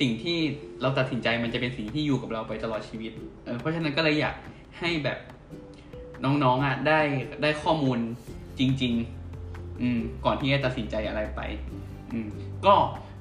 [0.00, 0.38] สิ่งที่
[0.82, 3.12] เราตัดสินใจมันจะเป็นสิ่งที่อยู่กับเราไปตลอดชีวิต
[3.44, 4.34] เออ เพราะฉะนั้นก็เลยอยาก
[4.80, 5.18] ให้แบบ
[6.24, 7.00] น้องๆอะได้
[7.42, 7.98] ได้ข้อมูล
[8.58, 8.92] จริง
[9.36, 11.40] ๆ อืมก่อนที่จะตัดสินใจอะไรไป
[12.12, 12.28] อืม
[12.66, 12.74] ก็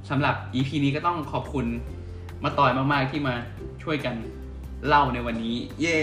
[0.10, 1.66] สำหรับ EP นี้ก็ต้องขอบคุณ
[2.44, 3.36] มาต่อยมากๆที่มา
[3.84, 4.16] ช่วยกัน
[4.88, 5.98] เล่าในวันนี้ เย้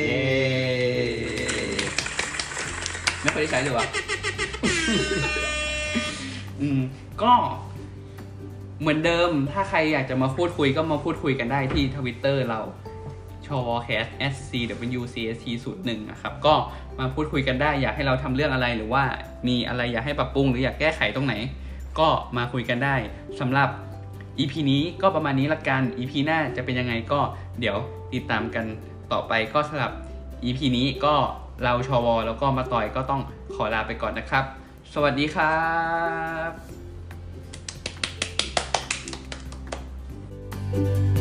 [3.23, 3.87] ไม่เคยได้ใช้เลยวะ
[6.61, 6.81] อืม
[7.23, 7.33] ก็
[8.81, 12.61] เหมือนเดิมถ้าใครอยากจะมาพูดคุยก็มาพูดคุยกันได้ที่ทวิตเตอร์เรา
[13.47, 14.53] ชอ c a s s c
[15.01, 16.55] w c s t 0 1นะครับ ก็
[16.99, 19.05] มาพูดคุยกันได้ อยากให้เราทำเรื่องอะไรหรือว่า
[19.49, 21.35] มีอะไรอยากให้ปรับปรุงหรืออยากแก้ไขตรงไหน
[21.99, 22.97] ก็มาคุยกันได้
[23.41, 23.69] สำหรับ
[24.39, 27.21] EP นี้ก็ประมาณนี้ละกัน EP หน้าจะเป็นยังไงก็
[27.61, 27.77] เดี๋ยว
[28.15, 28.65] ติดตามกัน
[29.13, 29.93] ต่อไปก็สำหรับ
[30.45, 31.15] EP นี้ก็
[31.63, 33.23] เราชวแล้วก็มาต่อยก็ต้อง
[33.55, 34.45] ขอลาไปก่อนนะครับ
[34.95, 35.57] สวัสดีครั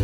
[0.00, 0.03] บ